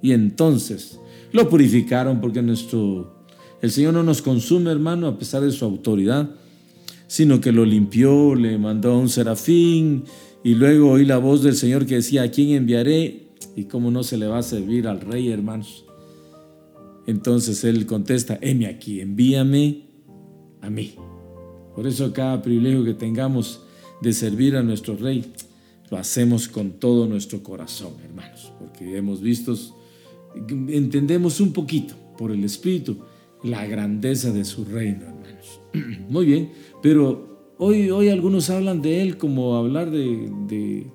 Y 0.00 0.12
entonces 0.12 0.98
lo 1.32 1.46
purificaron 1.50 2.22
porque 2.22 2.40
nuestro 2.40 3.26
el 3.60 3.70
Señor 3.70 3.92
no 3.92 4.02
nos 4.02 4.22
consume, 4.22 4.70
hermano, 4.70 5.08
a 5.08 5.18
pesar 5.18 5.42
de 5.42 5.50
su 5.50 5.66
autoridad, 5.66 6.30
sino 7.08 7.40
que 7.40 7.50
lo 7.50 7.64
limpió, 7.64 8.36
le 8.36 8.56
mandó 8.58 8.92
a 8.92 8.98
un 8.98 9.08
serafín 9.08 10.04
y 10.44 10.54
luego 10.54 10.92
oí 10.92 11.04
la 11.04 11.18
voz 11.18 11.42
del 11.42 11.56
Señor 11.56 11.86
que 11.86 11.96
decía, 11.96 12.22
¿a 12.22 12.30
quién 12.30 12.50
enviaré? 12.50 13.30
Y 13.56 13.64
cómo 13.64 13.90
no 13.90 14.04
se 14.04 14.16
le 14.16 14.28
va 14.28 14.38
a 14.38 14.42
servir 14.42 14.86
al 14.86 15.00
rey, 15.00 15.30
hermanos. 15.30 15.84
Entonces 17.06 17.64
él 17.64 17.86
contesta, 17.86 18.38
heme 18.40 18.66
aquí, 18.66 19.00
envíame 19.00 19.88
a 20.60 20.70
mí. 20.70 20.94
Por 21.74 21.86
eso 21.86 22.12
cada 22.12 22.40
privilegio 22.42 22.84
que 22.84 22.94
tengamos 22.94 23.62
de 24.00 24.12
servir 24.12 24.56
a 24.56 24.62
nuestro 24.62 24.96
rey, 24.96 25.24
lo 25.90 25.96
hacemos 25.96 26.48
con 26.48 26.72
todo 26.72 27.06
nuestro 27.06 27.42
corazón, 27.42 27.94
hermanos, 28.04 28.52
porque 28.58 28.96
hemos 28.96 29.20
visto, 29.20 29.56
entendemos 30.68 31.40
un 31.40 31.52
poquito 31.52 31.94
por 32.16 32.30
el 32.30 32.44
Espíritu 32.44 32.98
la 33.42 33.66
grandeza 33.66 34.32
de 34.32 34.44
su 34.44 34.64
reino, 34.64 35.06
hermanos. 35.06 35.60
Muy 36.08 36.26
bien, 36.26 36.50
pero 36.82 37.54
hoy, 37.58 37.90
hoy 37.90 38.08
algunos 38.08 38.50
hablan 38.50 38.82
de 38.82 39.02
él 39.02 39.18
como 39.18 39.56
hablar 39.56 39.90
de, 39.90 40.86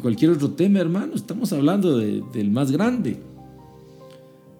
cualquier 0.00 0.32
otro 0.32 0.52
tema, 0.52 0.80
hermano. 0.80 1.14
Estamos 1.14 1.52
hablando 1.52 1.98
del 1.98 2.50
más 2.50 2.70
grande. 2.72 3.18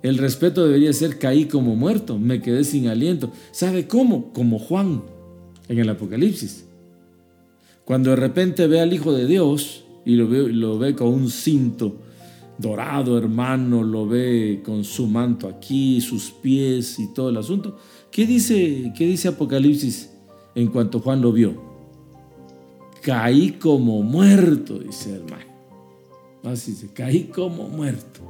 El 0.02 0.18
respeto 0.18 0.64
debería 0.64 0.92
ser 0.92 1.18
caí 1.18 1.44
como 1.44 1.76
muerto, 1.76 2.18
me 2.18 2.42
quedé 2.42 2.64
sin 2.64 2.88
aliento. 2.88 3.30
¿Sabe 3.52 3.86
cómo? 3.86 4.32
Como 4.32 4.58
Juan 4.58 5.02
en 5.68 5.78
el 5.78 5.88
Apocalipsis. 5.88 6.66
Cuando 7.84 8.10
de 8.10 8.16
repente 8.16 8.66
ve 8.66 8.80
al 8.80 8.92
Hijo 8.92 9.12
de 9.12 9.26
Dios 9.26 9.84
y 10.04 10.16
lo 10.16 10.28
ve, 10.28 10.52
lo 10.52 10.78
ve 10.78 10.94
con 10.94 11.08
un 11.08 11.30
cinto 11.30 11.98
dorado, 12.58 13.16
hermano, 13.16 13.82
lo 13.82 14.06
ve 14.06 14.60
con 14.64 14.84
su 14.84 15.06
manto 15.06 15.48
aquí, 15.48 16.00
sus 16.00 16.30
pies 16.30 16.98
y 16.98 17.12
todo 17.14 17.30
el 17.30 17.36
asunto. 17.36 17.76
¿Qué 18.10 18.26
dice, 18.26 18.92
qué 18.96 19.06
dice 19.06 19.28
Apocalipsis 19.28 20.11
en 20.55 20.68
cuanto 20.68 21.00
Juan 21.00 21.20
lo 21.20 21.32
vio? 21.32 21.55
Caí 23.03 23.53
como 23.53 24.03
muerto, 24.03 24.78
dice 24.78 25.16
hermano. 25.16 25.53
Así 26.44 26.72
dice, 26.72 26.88
caí 26.92 27.24
como 27.24 27.68
muerto, 27.68 28.20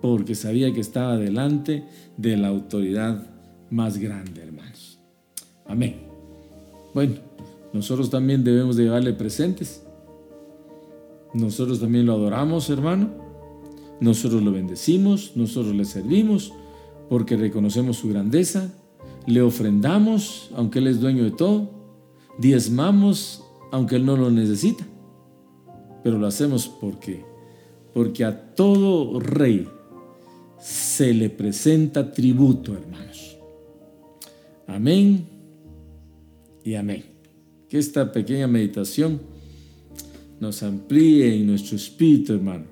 porque 0.00 0.34
sabía 0.34 0.72
que 0.72 0.80
estaba 0.80 1.16
delante 1.16 1.84
de 2.16 2.36
la 2.36 2.48
autoridad 2.48 3.26
más 3.70 3.98
grande, 3.98 4.42
hermanos. 4.42 4.98
Amén. 5.66 5.96
Bueno, 6.94 7.14
nosotros 7.72 8.10
también 8.10 8.44
debemos 8.44 8.76
de 8.76 8.84
llevarle 8.84 9.12
presentes. 9.12 9.82
Nosotros 11.32 11.80
también 11.80 12.06
lo 12.06 12.12
adoramos, 12.12 12.68
hermano. 12.70 13.10
Nosotros 14.00 14.42
lo 14.42 14.52
bendecimos, 14.52 15.32
nosotros 15.36 15.74
le 15.74 15.84
servimos, 15.84 16.52
porque 17.08 17.36
reconocemos 17.36 17.98
su 17.98 18.08
grandeza. 18.08 18.72
Le 19.26 19.42
ofrendamos, 19.42 20.50
aunque 20.54 20.78
Él 20.78 20.86
es 20.86 21.00
dueño 21.00 21.24
de 21.24 21.30
todo. 21.30 21.70
Diezmamos, 22.38 23.44
aunque 23.70 23.96
Él 23.96 24.04
no 24.04 24.16
lo 24.16 24.30
necesita. 24.30 24.84
Pero 26.02 26.18
lo 26.18 26.26
hacemos 26.26 26.68
porque, 26.68 27.24
porque 27.94 28.24
a 28.24 28.54
todo 28.54 29.20
rey 29.20 29.68
se 30.58 31.12
le 31.12 31.30
presenta 31.30 32.12
tributo, 32.12 32.74
hermanos. 32.74 33.36
Amén 34.66 35.26
y 36.64 36.74
amén. 36.74 37.04
Que 37.68 37.78
esta 37.78 38.12
pequeña 38.12 38.46
meditación 38.46 39.20
nos 40.40 40.62
amplíe 40.62 41.36
en 41.36 41.46
nuestro 41.46 41.76
espíritu, 41.76 42.34
hermano, 42.34 42.64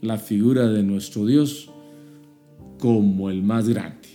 la 0.00 0.18
figura 0.18 0.68
de 0.68 0.82
nuestro 0.82 1.26
Dios 1.26 1.70
como 2.78 3.30
el 3.30 3.42
más 3.42 3.68
grande, 3.68 4.05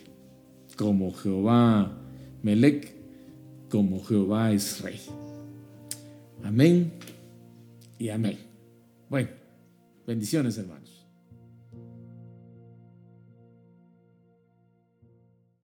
como 0.82 1.13
Jehová 1.13 1.95
Melech, 2.41 2.91
como 3.69 4.03
Jehová 4.03 4.51
es 4.51 4.82
rey. 4.82 4.99
Amén 6.43 6.91
y 7.99 8.09
amén. 8.09 8.39
Bueno, 9.07 9.29
bendiciones 10.07 10.57
hermanos. 10.57 10.80